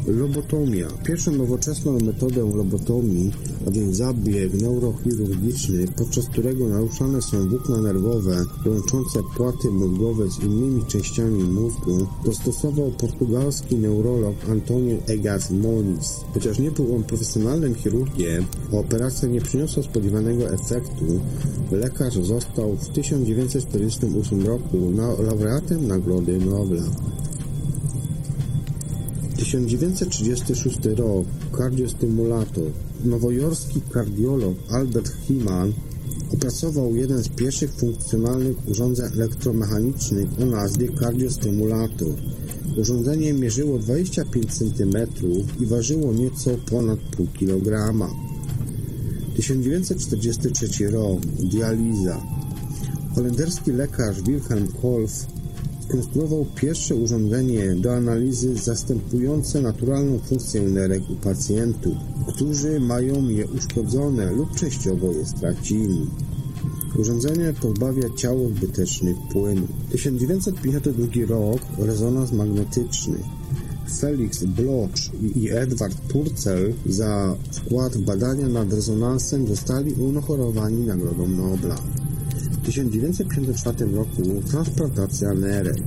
Lobotomia. 0.08 0.88
Pierwszą 1.04 1.32
nowoczesną 1.32 1.98
metodę 2.00 2.56
lobotomii, 2.56 3.32
a 3.68 3.72
więc 3.72 3.98
zabieg 3.98 4.54
neurochirurgiczny, 4.62 5.88
podczas 5.98 6.26
którego 6.26 6.70
naruszane 6.70 7.22
są 7.22 7.50
włókna 7.50 7.78
nerwowe 7.78 8.46
łączące 8.66 9.20
płaty 9.38 9.72
mózgowe 9.72 10.32
z 10.32 10.44
innymi 10.44 10.86
częściami 10.86 11.44
mózgu, 11.44 12.08
dostosował 12.26 12.92
portugalski 12.92 13.76
neurolog 13.76 14.36
Antonio 14.52 14.98
Egas 15.08 15.52
Moniz. 15.52 16.20
Chociaż 16.34 16.60
nie 16.60 16.72
był 16.72 16.96
on 16.96 17.04
profesjonalnym 17.04 17.76
chirurgiem, 17.76 18.46
a 18.74 18.76
operacja 18.78 19.28
nie 19.28 19.42
przyniosła 19.42 19.84
spodziewanego 19.84 20.50
efektu, 20.50 21.06
lekarz 21.72 22.14
został 22.14 22.76
w 22.76 22.90
1948 22.90 24.46
roku 24.46 24.92
laureatem 25.20 25.88
Nagrody 25.88 26.38
Nobla. 26.38 26.84
1936 29.38 30.78
rok. 30.98 31.26
Kardiostymulator. 31.58 32.72
Nowojorski 33.06 33.82
kardiolog 33.82 34.56
Albert 34.70 35.14
Himan 35.28 35.74
opracował 36.34 36.96
jeden 36.96 37.24
z 37.24 37.30
pierwszych 37.30 37.72
funkcjonalnych 37.72 38.68
urządzeń 38.68 39.14
elektromechanicznych 39.14 40.28
o 40.42 40.46
nazwie 40.46 40.88
kardiostymulator. 40.88 42.14
Urządzenie 42.78 43.34
mierzyło 43.34 43.80
25 43.80 44.54
cm 44.54 44.98
i 45.60 45.66
ważyło 45.66 46.14
nieco 46.14 46.52
ponad 46.70 47.00
pół 47.00 47.28
kilograma. 47.28 48.10
1943 49.36 50.90
rok. 50.90 51.20
Dializa. 51.26 52.22
Holenderski 53.16 53.72
lekarz 53.72 54.22
Wilhelm 54.22 54.68
Kolf 54.82 55.37
skonstruował 55.88 56.46
pierwsze 56.56 56.96
urządzenie 56.96 57.76
do 57.76 57.94
analizy 57.94 58.56
zastępujące 58.56 59.62
naturalną 59.62 60.20
funkcję 60.20 60.62
nerek 60.62 61.10
u 61.10 61.16
pacjentów, 61.16 61.94
którzy 62.28 62.80
mają 62.80 63.30
je 63.30 63.48
uszkodzone 63.48 64.32
lub 64.32 64.56
częściowo 64.56 65.12
je 65.12 65.26
stracili. 65.26 66.08
Urządzenie 67.00 67.54
pozbawia 67.62 68.10
ciało 68.16 68.50
zbytecznych 68.50 69.18
płynów. 69.32 69.70
1952 69.92 71.06
rok 71.28 71.62
rezonans 71.78 72.32
magnetyczny. 72.32 73.18
Felix 74.00 74.44
Bloch 74.44 74.90
i 75.36 75.50
Edward 75.50 75.98
Purcell 76.02 76.74
za 76.86 77.36
wkład 77.52 77.94
w 77.94 78.06
badania 78.06 78.48
nad 78.48 78.74
rezonansem 78.74 79.48
zostali 79.48 79.94
uhonorowani 79.94 80.86
Nagrodą 80.86 81.28
Nobla. 81.28 81.76
W 82.68 82.70
1954 82.70 83.96
roku 83.96 84.22
transplantacja 84.52 85.34
nerek. 85.34 85.78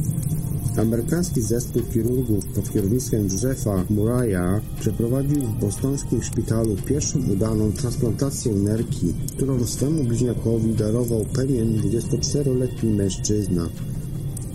Amerykański 0.76 1.42
zespół 1.42 1.82
chirurgów 1.92 2.46
pod 2.46 2.72
kierownictwem 2.72 3.22
Józefa 3.22 3.84
Muraya 3.90 4.60
przeprowadził 4.80 5.42
w 5.42 5.60
bostońskim 5.60 6.22
szpitalu 6.22 6.76
pierwszą 6.86 7.18
udaną 7.32 7.72
transplantację 7.72 8.52
nerki, 8.52 9.14
którą 9.36 9.66
swemu 9.66 10.04
bliźniakowi 10.04 10.74
darował 10.74 11.24
pewien 11.24 11.76
24-letni 11.76 12.90
mężczyzna. 12.90 13.68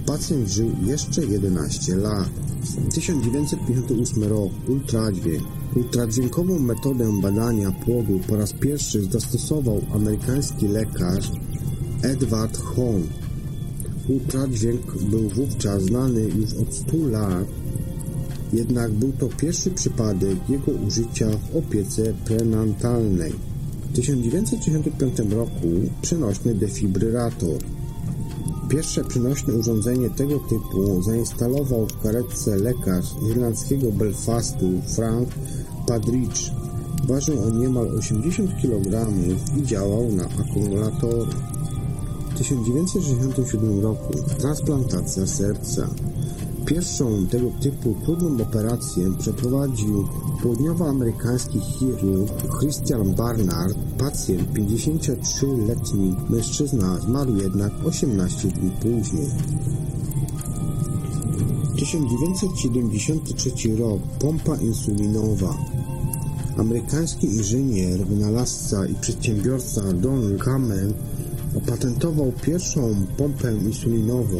Pacjent 0.06 0.50
żył 0.50 0.72
jeszcze 0.86 1.26
11 1.26 1.96
lat. 1.96 2.30
1958 2.94 4.24
rok. 4.24 4.52
Ultradźwięk. 4.68 5.44
Ultradźwiękową 5.76 6.60
metodę 6.60 7.22
badania 7.22 7.72
płodu 7.72 8.20
po 8.28 8.36
raz 8.38 8.54
pierwszy 8.54 9.04
zastosował 9.04 9.82
amerykański 9.94 10.68
lekarz 10.68 11.32
Edward 12.06 12.58
Hone. 12.58 13.08
Ultradźwięk 14.10 15.04
był 15.04 15.30
wówczas 15.30 15.84
znany 15.84 16.22
już 16.22 16.54
od 16.54 16.74
100 16.74 16.98
lat, 16.98 17.48
jednak 18.54 18.92
był 18.92 19.12
to 19.12 19.30
pierwszy 19.38 19.72
przypadek 19.72 20.50
jego 20.50 20.72
użycia 20.72 21.28
w 21.30 21.56
opiece 21.58 22.14
prenatalnej. 22.26 23.34
W 23.90 23.96
1965 23.96 25.20
roku 25.20 25.68
przenośny 26.02 26.56
defibrylator. 26.56 27.58
Pierwsze 28.70 29.04
przenośne 29.04 29.54
urządzenie 29.54 30.10
tego 30.10 30.40
typu 30.40 31.04
zainstalował 31.04 31.88
w 31.88 32.02
karetce 32.02 32.56
lekarz 32.56 33.06
irlandzkiego 33.32 33.92
Belfastu 33.92 34.82
Frank 34.96 35.30
Padridge. 35.88 36.52
Ważył 37.08 37.44
on 37.44 37.60
niemal 37.60 37.98
80 37.98 38.62
kg 38.62 39.08
i 39.58 39.64
działał 39.64 40.12
na 40.12 40.24
akumulatory. 40.24 41.32
W 42.36 42.38
1967 42.38 43.82
roku 43.82 44.14
transplantacja 44.40 45.28
serca. 45.28 45.88
Pierwszą 46.66 47.28
tego 47.28 47.50
typu 47.62 47.96
trudną 48.06 48.44
operację 48.44 49.14
przeprowadził 49.20 50.08
południowoamerykański 50.44 51.60
chirurg 51.60 52.60
Christian 52.60 53.14
Barnard. 53.14 53.78
Pacjent, 53.98 54.54
53-letni 54.54 56.16
mężczyzna, 56.30 57.00
zmarł 57.00 57.36
jednak 57.36 57.72
18 57.86 58.48
dni 58.48 58.72
później. 58.72 59.30
1973 61.76 63.76
rok. 63.76 64.02
Pompa 64.20 64.56
insulinowa. 64.56 65.58
Amerykański 66.58 67.28
inżynier, 67.28 68.08
wynalazca 68.08 68.86
i 68.86 68.96
przedsiębiorca 68.96 69.94
Don 69.94 70.38
Kamen 70.38 70.94
opatentował 71.56 72.32
pierwszą 72.42 73.06
pompę 73.18 73.54
insulinową. 73.54 74.38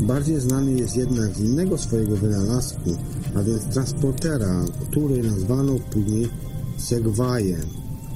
Bardziej 0.00 0.40
znany 0.40 0.72
jest 0.72 0.96
jednak 0.96 1.36
z 1.36 1.40
innego 1.40 1.78
swojego 1.78 2.16
wynalazku, 2.16 2.90
a 3.34 3.42
więc 3.42 3.64
transportera, 3.64 4.64
który 4.90 5.22
nazwano 5.22 5.72
później 5.90 6.28
Segwayem. 6.76 7.66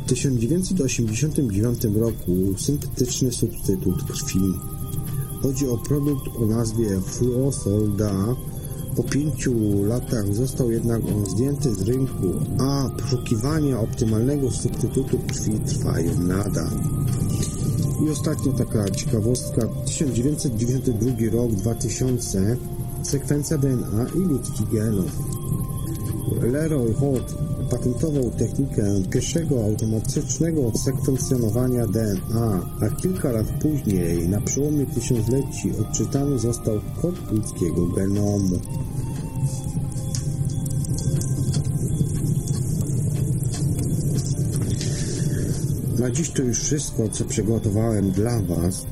W 0.05 0.09
1989 0.09 1.85
roku 1.85 2.33
syntetyczny 2.59 3.33
substytut 3.33 4.03
krwi. 4.03 4.41
Chodzi 5.43 5.69
o 5.69 5.79
produkt 5.79 6.29
o 6.39 6.47
nazwie 6.47 7.01
Fluosol 7.01 7.97
Da. 7.97 8.37
Po 8.97 9.03
pięciu 9.03 9.85
latach 9.85 10.35
został 10.35 10.71
jednak 10.71 11.03
on 11.05 11.27
zdjęty 11.27 11.75
z 11.75 11.83
rynku, 11.83 12.33
a 12.59 12.91
poszukiwania 13.03 13.81
optymalnego 13.81 14.51
substytutu 14.51 15.19
krwi 15.19 15.61
trwają 15.61 16.21
nadal. 16.21 16.71
I 18.05 18.11
ostatnia 18.11 18.53
taka 18.53 18.91
ciekawostka, 18.91 19.69
1992 19.85 21.31
rok, 21.33 21.53
2000, 21.53 22.57
sekwencja 23.03 23.59
DNA 23.59 24.07
i 24.15 24.19
ludzkich 24.19 24.69
genów. 24.69 25.13
Leroy 26.43 26.95
Holt 26.95 27.35
patentował 27.71 28.31
technikę 28.31 28.83
pierwszego 29.11 29.65
automatycznego 29.65 30.73
sekwencjonowania 30.85 31.87
DNA, 31.87 32.63
a 32.81 32.91
kilka 33.03 33.33
lat 33.33 33.47
później, 33.63 34.29
na 34.29 34.41
przełomie 34.41 34.87
tysiącleci, 34.87 35.73
odczytany 35.81 36.39
został 36.39 36.81
kod 37.03 37.33
ludzkiego 37.33 37.87
genomu. 37.87 38.61
Na 45.99 46.11
dziś 46.11 46.31
to 46.31 46.43
już 46.43 46.59
wszystko, 46.59 47.09
co 47.09 47.25
przygotowałem 47.25 48.11
dla 48.11 48.43
Was. 48.43 48.87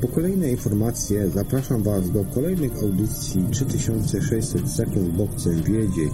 Po 0.00 0.08
kolejne 0.08 0.50
informacje 0.50 1.30
zapraszam 1.30 1.82
Was 1.82 2.10
do 2.10 2.24
kolejnych 2.24 2.76
audycji 2.76 3.46
3600 3.50 4.70
sekund, 4.70 5.08
bo 5.08 5.28
wiedzieć. 5.62 6.12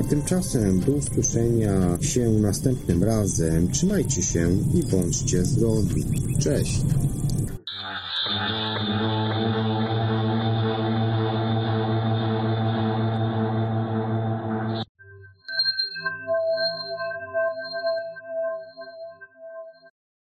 A 0.00 0.02
tymczasem 0.02 0.80
do 0.80 0.92
usłyszenia 0.92 1.98
się 2.00 2.30
następnym 2.30 3.04
razem. 3.04 3.68
Trzymajcie 3.70 4.22
się 4.22 4.50
i 4.74 4.82
bądźcie 4.82 5.44
zdrowi. 5.44 6.04
Cześć! 6.38 6.80